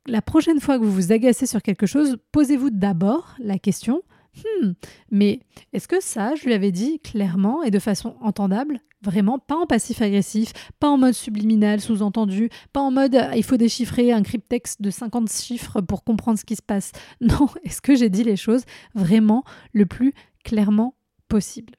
La 0.05 0.21
prochaine 0.21 0.59
fois 0.59 0.77
que 0.77 0.83
vous 0.83 0.91
vous 0.91 1.11
agacez 1.11 1.45
sur 1.45 1.61
quelque 1.61 1.85
chose, 1.85 2.17
posez-vous 2.31 2.69
d'abord 2.69 3.35
la 3.39 3.57
question 3.57 4.03
Hmm, 4.37 4.73
mais 5.11 5.39
est-ce 5.73 5.87
que 5.87 6.01
ça, 6.01 6.35
je 6.35 6.45
lui 6.45 6.53
avais 6.53 6.71
dit 6.71 6.99
clairement 6.99 7.63
et 7.63 7.71
de 7.71 7.79
façon 7.79 8.15
entendable 8.21 8.79
Vraiment, 9.03 9.37
pas 9.37 9.55
en 9.55 9.67
passif-agressif, 9.67 10.53
pas 10.79 10.89
en 10.89 10.97
mode 10.97 11.13
subliminal, 11.13 11.79
sous-entendu, 11.79 12.49
pas 12.73 12.81
en 12.81 12.89
mode 12.89 13.15
il 13.35 13.43
faut 13.43 13.55
déchiffrer 13.55 14.11
un 14.11 14.23
cryptex 14.23 14.81
de 14.81 14.89
50 14.89 15.31
chiffres 15.31 15.81
pour 15.81 16.03
comprendre 16.03 16.39
ce 16.39 16.45
qui 16.45 16.55
se 16.55 16.63
passe. 16.63 16.91
Non, 17.21 17.47
est-ce 17.63 17.81
que 17.81 17.95
j'ai 17.95 18.09
dit 18.09 18.23
les 18.23 18.35
choses 18.35 18.63
vraiment 18.95 19.43
le 19.71 19.85
plus 19.85 20.13
clairement 20.43 20.95
possible? 21.27 21.73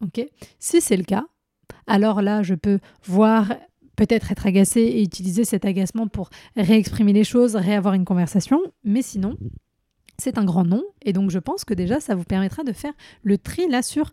Ok. 0.00 0.24
Si 0.58 0.80
c'est 0.80 0.96
le 0.96 1.04
cas, 1.04 1.24
alors 1.86 2.22
là, 2.22 2.42
je 2.42 2.54
peux 2.54 2.78
voir 3.04 3.52
peut-être 3.96 4.32
être 4.32 4.46
agacé 4.46 4.80
et 4.80 5.02
utiliser 5.02 5.44
cet 5.44 5.64
agacement 5.64 6.06
pour 6.06 6.30
réexprimer 6.56 7.12
les 7.12 7.24
choses, 7.24 7.56
réavoir 7.56 7.94
une 7.94 8.04
conversation, 8.04 8.60
mais 8.84 9.02
sinon, 9.02 9.36
c'est 10.20 10.38
un 10.38 10.44
grand 10.44 10.64
nom, 10.64 10.84
et 11.02 11.12
donc 11.12 11.30
je 11.30 11.38
pense 11.38 11.64
que 11.64 11.74
déjà 11.74 12.00
ça 12.00 12.14
vous 12.14 12.24
permettra 12.24 12.62
de 12.62 12.72
faire 12.72 12.92
le 13.22 13.38
tri 13.38 13.68
là 13.68 13.82
sur 13.82 14.12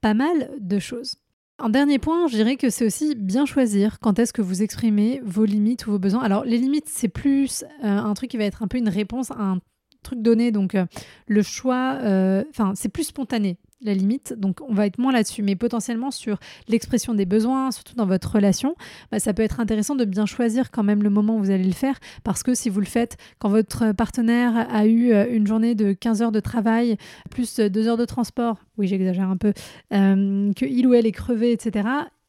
pas 0.00 0.14
mal 0.14 0.50
de 0.60 0.78
choses. 0.78 1.16
En 1.58 1.70
dernier 1.70 1.98
point, 1.98 2.26
je 2.26 2.36
dirais 2.36 2.56
que 2.56 2.68
c'est 2.68 2.84
aussi 2.84 3.14
bien 3.14 3.46
choisir 3.46 3.98
quand 4.00 4.18
est-ce 4.18 4.34
que 4.34 4.42
vous 4.42 4.62
exprimez 4.62 5.22
vos 5.24 5.46
limites 5.46 5.86
ou 5.86 5.92
vos 5.92 5.98
besoins. 5.98 6.22
Alors 6.22 6.44
les 6.44 6.58
limites, 6.58 6.88
c'est 6.88 7.08
plus 7.08 7.64
euh, 7.82 7.88
un 7.88 8.12
truc 8.12 8.30
qui 8.30 8.36
va 8.36 8.44
être 8.44 8.62
un 8.62 8.68
peu 8.68 8.76
une 8.76 8.90
réponse 8.90 9.30
à 9.30 9.40
un 9.40 9.58
truc 10.02 10.22
donné, 10.22 10.52
donc 10.52 10.74
euh, 10.74 10.86
le 11.26 11.42
choix, 11.42 11.98
euh, 12.02 12.44
enfin 12.50 12.72
c'est 12.74 12.88
plus 12.88 13.04
spontané 13.04 13.56
la 13.82 13.94
limite. 13.94 14.34
Donc 14.36 14.60
on 14.66 14.74
va 14.74 14.86
être 14.86 14.98
moins 14.98 15.12
là-dessus, 15.12 15.42
mais 15.42 15.56
potentiellement 15.56 16.10
sur 16.10 16.38
l'expression 16.68 17.14
des 17.14 17.26
besoins, 17.26 17.70
surtout 17.70 17.94
dans 17.94 18.06
votre 18.06 18.32
relation, 18.32 18.74
bah, 19.10 19.18
ça 19.18 19.34
peut 19.34 19.42
être 19.42 19.60
intéressant 19.60 19.94
de 19.94 20.04
bien 20.04 20.26
choisir 20.26 20.70
quand 20.70 20.82
même 20.82 21.02
le 21.02 21.10
moment 21.10 21.36
où 21.36 21.40
vous 21.40 21.50
allez 21.50 21.64
le 21.64 21.72
faire, 21.72 21.98
parce 22.24 22.42
que 22.42 22.54
si 22.54 22.68
vous 22.70 22.80
le 22.80 22.86
faites 22.86 23.16
quand 23.38 23.48
votre 23.48 23.92
partenaire 23.92 24.66
a 24.70 24.86
eu 24.86 25.12
euh, 25.12 25.26
une 25.30 25.46
journée 25.46 25.74
de 25.74 25.92
15 25.92 26.22
heures 26.22 26.32
de 26.32 26.40
travail, 26.40 26.96
plus 27.30 27.60
2 27.60 27.88
heures 27.88 27.96
de 27.96 28.04
transport, 28.04 28.58
oui 28.78 28.86
j'exagère 28.86 29.28
un 29.28 29.36
peu, 29.36 29.52
euh, 29.92 30.52
que 30.54 30.64
il 30.64 30.86
ou 30.86 30.94
elle 30.94 31.06
est 31.06 31.12
crevé, 31.12 31.52
etc., 31.52 31.88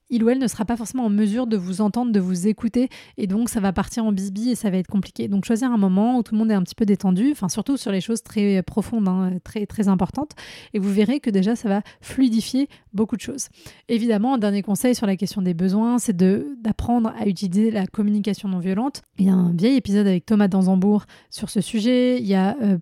il 0.09 0.23
ou 0.23 0.29
elle 0.29 0.39
ne 0.39 0.47
sera 0.47 0.65
pas 0.65 0.77
forcément 0.77 1.05
en 1.05 1.09
mesure 1.09 1.47
de 1.47 1.57
vous 1.57 1.81
entendre, 1.81 2.11
de 2.11 2.19
vous 2.19 2.47
écouter, 2.47 2.89
et 3.17 3.27
donc 3.27 3.49
ça 3.49 3.59
va 3.59 3.73
partir 3.73 4.05
en 4.05 4.11
bisbille 4.11 4.51
et 4.51 4.55
ça 4.55 4.69
va 4.69 4.77
être 4.77 4.87
compliqué. 4.87 5.27
Donc 5.27 5.45
choisir 5.45 5.71
un 5.71 5.77
moment 5.77 6.17
où 6.17 6.23
tout 6.23 6.33
le 6.33 6.39
monde 6.39 6.51
est 6.51 6.55
un 6.55 6.63
petit 6.63 6.75
peu 6.75 6.85
détendu, 6.85 7.31
enfin 7.31 7.49
surtout 7.49 7.77
sur 7.77 7.91
les 7.91 8.01
choses 8.01 8.23
très 8.23 8.61
profondes, 8.63 9.07
hein, 9.07 9.31
très 9.43 9.65
très 9.65 9.87
importantes, 9.87 10.31
et 10.73 10.79
vous 10.79 10.91
verrez 10.91 11.19
que 11.19 11.29
déjà 11.29 11.55
ça 11.55 11.69
va 11.69 11.81
fluidifier 12.01 12.69
beaucoup 12.93 13.15
de 13.15 13.21
choses. 13.21 13.47
Évidemment, 13.89 14.35
un 14.35 14.37
dernier 14.37 14.61
conseil 14.61 14.95
sur 14.95 15.07
la 15.07 15.15
question 15.15 15.41
des 15.41 15.53
besoins, 15.53 15.99
c'est 15.99 16.15
d'apprendre 16.15 17.13
à 17.19 17.27
utiliser 17.27 17.71
la 17.71 17.87
communication 17.87 18.49
non 18.49 18.59
violente. 18.59 19.01
Il 19.19 19.25
y 19.25 19.29
a 19.29 19.33
un 19.33 19.53
vieil 19.53 19.75
épisode 19.75 20.07
avec 20.07 20.25
Thomas 20.25 20.47
Danzambourg 20.47 21.05
sur 21.29 21.49
ce 21.49 21.61
sujet. 21.61 22.19
Il 22.19 22.27
y 22.27 22.35
a 22.35 22.55
euh, 22.61 22.77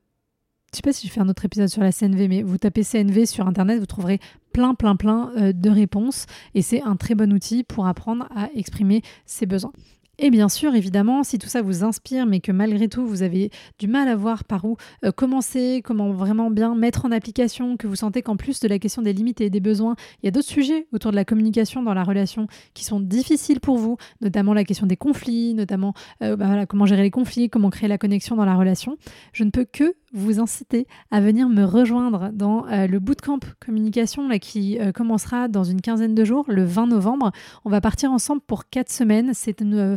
je 0.75 0.77
sais 0.77 0.81
pas 0.81 0.91
si 0.91 1.07
je 1.07 1.13
fais 1.13 1.21
un 1.21 1.29
autre 1.29 1.45
épisode 1.45 1.69
sur 1.69 1.81
la 1.81 1.93
CNV, 1.93 2.27
mais 2.27 2.41
vous 2.41 2.57
tapez 2.57 2.83
CNV 2.83 3.25
sur 3.27 3.47
Internet, 3.47 3.79
vous 3.79 3.85
trouverez 3.85 4.19
plein, 4.55 4.73
plein, 4.73 4.95
plein 4.95 5.31
euh, 5.35 5.51
de 5.51 5.69
réponses. 5.69 6.27
Et 6.53 6.61
c'est 6.61 6.81
un 6.81 6.95
très 6.95 7.13
bon 7.13 7.33
outil 7.33 7.65
pour 7.65 7.87
apprendre 7.87 8.25
à 8.33 8.47
exprimer 8.55 9.01
ses 9.25 9.45
besoins. 9.45 9.73
Et 10.17 10.29
bien 10.29 10.47
sûr, 10.47 10.75
évidemment, 10.75 11.23
si 11.23 11.37
tout 11.37 11.49
ça 11.49 11.61
vous 11.61 11.83
inspire, 11.83 12.25
mais 12.25 12.39
que 12.39 12.53
malgré 12.53 12.87
tout, 12.87 13.05
vous 13.05 13.21
avez 13.21 13.49
du 13.79 13.87
mal 13.87 14.07
à 14.07 14.15
voir 14.15 14.45
par 14.45 14.63
où 14.63 14.77
euh, 15.03 15.11
commencer, 15.11 15.81
comment 15.83 16.11
vraiment 16.11 16.49
bien 16.49 16.73
mettre 16.73 17.05
en 17.05 17.11
application, 17.11 17.75
que 17.75 17.85
vous 17.85 17.97
sentez 17.97 18.21
qu'en 18.21 18.37
plus 18.37 18.61
de 18.61 18.67
la 18.69 18.79
question 18.79 19.01
des 19.01 19.11
limites 19.11 19.41
et 19.41 19.49
des 19.49 19.59
besoins, 19.59 19.95
il 20.21 20.25
y 20.25 20.29
a 20.29 20.31
d'autres 20.31 20.47
sujets 20.47 20.87
autour 20.93 21.11
de 21.11 21.17
la 21.17 21.25
communication 21.25 21.83
dans 21.83 21.93
la 21.93 22.03
relation 22.03 22.47
qui 22.73 22.85
sont 22.85 23.01
difficiles 23.01 23.59
pour 23.59 23.77
vous, 23.77 23.97
notamment 24.21 24.53
la 24.53 24.63
question 24.63 24.87
des 24.87 24.95
conflits, 24.95 25.53
notamment 25.53 25.93
euh, 26.21 26.37
bah 26.37 26.65
comment 26.65 26.85
gérer 26.85 27.03
les 27.03 27.11
conflits, 27.11 27.49
comment 27.49 27.69
créer 27.69 27.89
la 27.89 27.97
connexion 27.97 28.37
dans 28.37 28.45
la 28.45 28.55
relation, 28.55 28.97
je 29.33 29.43
ne 29.43 29.49
peux 29.49 29.65
que 29.65 29.95
vous 30.13 30.39
inciter 30.39 30.87
à 31.11 31.19
venir 31.19 31.49
me 31.49 31.65
rejoindre 31.65 32.29
dans 32.31 32.65
euh, 32.67 32.87
le 32.87 32.99
bootcamp 32.99 33.39
communication 33.59 34.29
là, 34.29 34.39
qui 34.39 34.77
commencera 34.93 35.49
dans 35.49 35.65
une 35.65 35.81
quinzaine 35.81 36.15
de 36.15 36.23
jours, 36.23 36.45
le 36.47 36.63
20 36.63 36.87
novembre. 36.87 37.31
On 37.65 37.69
va 37.69 37.81
partir 37.81 38.11
ensemble 38.11 38.41
pour 38.41 38.69
quatre 38.69 38.91
semaines. 38.91 39.33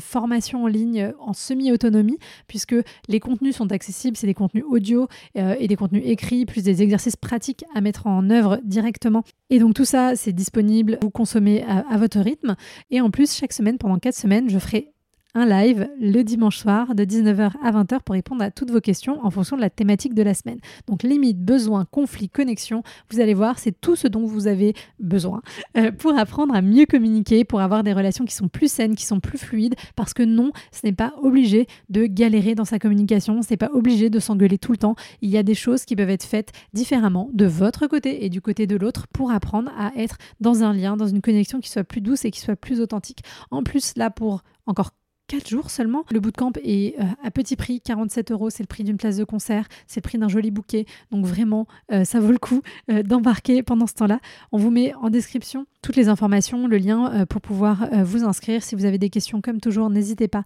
Formation 0.09 0.65
en 0.65 0.67
ligne 0.67 1.13
en 1.21 1.33
semi-autonomie, 1.33 2.19
puisque 2.47 2.75
les 3.09 3.21
contenus 3.21 3.57
sont 3.57 3.71
accessibles, 3.73 4.17
c'est 4.17 4.27
des 4.27 4.35
contenus 4.35 4.65
audio 4.67 5.07
euh, 5.37 5.55
et 5.59 5.69
des 5.69 5.77
contenus 5.77 6.03
écrits, 6.05 6.47
plus 6.47 6.63
des 6.63 6.83
exercices 6.83 7.17
pratiques 7.17 7.65
à 7.75 7.81
mettre 7.81 8.07
en 8.07 8.31
œuvre 8.31 8.59
directement. 8.65 9.23
Et 9.51 9.59
donc 9.59 9.75
tout 9.75 9.85
ça, 9.85 10.17
c'est 10.17 10.33
disponible, 10.33 10.99
vous 11.03 11.11
consommez 11.11 11.63
à, 11.65 11.85
à 11.89 11.99
votre 11.99 12.19
rythme. 12.21 12.57
Et 12.91 13.01
en 13.01 13.11
plus, 13.11 13.35
chaque 13.35 13.53
semaine, 13.53 13.79
pendant 13.79 13.99
quatre 13.99 14.17
semaines, 14.17 14.49
je 14.49 14.59
ferai 14.59 14.93
un 15.35 15.47
live 15.47 15.89
le 16.01 16.23
dimanche 16.23 16.59
soir 16.59 16.95
de 16.95 17.05
19h 17.05 17.53
à 17.63 17.73
20h 17.73 18.01
pour 18.01 18.15
répondre 18.15 18.43
à 18.43 18.51
toutes 18.51 18.71
vos 18.71 18.81
questions 18.81 19.25
en 19.25 19.31
fonction 19.31 19.57
de 19.57 19.61
la 19.61 19.71
thématique 19.71 20.15
de 20.15 20.23
la 20.23 20.33
semaine. 20.33 20.59
Donc 20.87 21.03
limite, 21.03 21.39
besoin, 21.39 21.85
conflit, 21.85 22.29
connexion, 22.29 22.83
vous 23.11 23.21
allez 23.21 23.35
voir, 23.35 23.59
c'est 23.59 23.79
tout 23.79 23.95
ce 23.95 24.09
dont 24.09 24.25
vous 24.25 24.47
avez 24.47 24.75
besoin 24.99 25.43
euh, 25.77 25.93
pour 25.93 26.19
apprendre 26.19 26.55
à 26.55 26.63
mieux 26.63 26.87
communiquer, 26.87 27.45
pour 27.45 27.61
avoir 27.61 27.85
des 27.85 27.93
relations 27.93 28.25
qui 28.25 28.35
sont 28.35 28.49
plus 28.49 28.73
saines, 28.73 28.97
qui 28.97 29.05
sont 29.05 29.21
plus 29.21 29.39
fluides, 29.39 29.75
parce 29.97 30.15
que 30.15 30.23
non, 30.23 30.51
ce 30.73 30.87
n'est 30.87 30.93
pas 30.93 31.13
obligé 31.23 31.67
de 31.91 32.07
galérer 32.07 32.55
dans 32.55 32.65
sa 32.65 32.79
communication, 32.79 33.43
ce 33.43 33.51
n'est 33.51 33.59
pas 33.59 33.71
obligé 33.73 34.11
de 34.11 34.19
s'engueuler 34.19 34.59
tout 34.59 34.73
le 34.73 34.79
temps. 34.79 34.97
Il 35.21 35.29
y 35.29 35.37
a 35.37 35.43
des 35.43 35.55
choses 35.55 35.85
qui 35.85 35.95
peuvent 35.95 36.11
être 36.11 36.25
faites 36.25 36.53
différemment 36.73 37.29
de 37.35 37.45
votre 37.45 37.87
côté 37.87 38.25
et 38.25 38.31
du 38.31 38.41
côté 38.41 38.67
de 38.67 38.77
l'autre 38.77 39.07
pour 39.09 39.31
apprendre 39.31 39.71
à 39.79 39.93
être 39.97 40.17
dans 40.41 40.63
un 40.63 40.73
lien, 40.73 40.97
dans 40.97 41.07
une 41.07 41.21
connexion 41.21 41.61
qui 41.61 41.71
soit 41.71 41.85
plus 41.85 42.01
douce 42.01 42.25
et 42.25 42.31
qui 42.31 42.41
soit 42.41 42.57
plus 42.57 42.81
authentique. 42.81 43.21
En 43.51 43.63
plus, 43.63 43.93
là, 43.97 44.11
pour 44.11 44.43
encore 44.67 44.91
4 45.29 45.49
jours 45.49 45.71
seulement. 45.71 46.05
Le 46.11 46.21
bootcamp 46.21 46.53
est 46.65 46.99
euh, 46.99 47.05
à 47.23 47.31
petit 47.31 47.55
prix, 47.55 47.81
47 47.81 48.33
euros, 48.33 48.51
c'est 48.51 48.63
le 48.63 48.67
prix 48.67 48.83
d'une 48.83 48.97
place 48.97 49.17
de 49.17 49.25
concert, 49.25 49.69
c'est 49.87 50.01
le 50.01 50.09
prix 50.09 50.19
d'un 50.19 50.29
joli 50.29 50.51
bouquet. 50.51 50.87
Donc 51.11 51.27
vraiment, 51.27 51.67
euh, 51.93 52.05
ça 52.05 52.19
vaut 52.19 52.33
le 52.33 52.39
coup 52.39 52.63
euh, 52.91 53.03
d'embarquer 53.03 53.63
pendant 53.63 53.87
ce 53.87 53.95
temps-là. 53.95 54.21
On 54.53 54.59
vous 54.59 54.71
met 54.71 54.95
en 54.95 55.11
description 55.11 55.67
toutes 55.83 55.97
les 55.97 56.09
informations, 56.09 56.67
le 56.67 56.77
lien 56.77 57.25
pour 57.27 57.41
pouvoir 57.41 57.89
vous 58.05 58.25
inscrire. 58.25 58.63
Si 58.63 58.75
vous 58.75 58.85
avez 58.85 58.99
des 58.99 59.11
questions, 59.11 59.41
comme 59.41 59.61
toujours, 59.61 59.91
n'hésitez 59.91 60.29
pas 60.29 60.43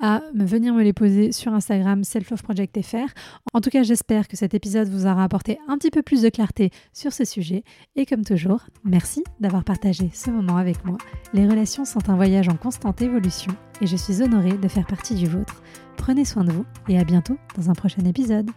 à 0.00 0.22
venir 0.34 0.74
me 0.74 0.82
les 0.82 0.92
poser 0.92 1.32
sur 1.32 1.52
Instagram 1.52 2.04
selfloveprojectfr. 2.04 3.12
En 3.52 3.60
tout 3.60 3.70
cas, 3.70 3.82
j'espère 3.82 4.28
que 4.28 4.36
cet 4.36 4.54
épisode 4.54 4.88
vous 4.88 5.06
aura 5.06 5.24
apporté 5.24 5.58
un 5.68 5.76
petit 5.76 5.90
peu 5.90 6.02
plus 6.02 6.22
de 6.22 6.28
clarté 6.28 6.70
sur 6.92 7.12
ce 7.12 7.24
sujet. 7.24 7.64
Et 7.96 8.06
comme 8.06 8.24
toujours, 8.24 8.60
merci 8.84 9.24
d'avoir 9.40 9.64
partagé 9.64 10.10
ce 10.14 10.30
moment 10.30 10.56
avec 10.56 10.84
moi. 10.84 10.98
Les 11.32 11.46
relations 11.46 11.84
sont 11.84 12.08
un 12.08 12.16
voyage 12.16 12.48
en 12.48 12.56
constante 12.56 13.02
évolution 13.02 13.52
et 13.80 13.86
je 13.86 13.96
suis 13.96 14.22
honorée 14.22 14.56
de 14.56 14.68
faire 14.68 14.86
partie 14.86 15.14
du 15.14 15.26
vôtre. 15.26 15.62
Prenez 15.96 16.24
soin 16.24 16.44
de 16.44 16.52
vous 16.52 16.64
et 16.88 16.98
à 16.98 17.04
bientôt 17.04 17.36
dans 17.56 17.70
un 17.70 17.74
prochain 17.74 18.04
épisode. 18.04 18.50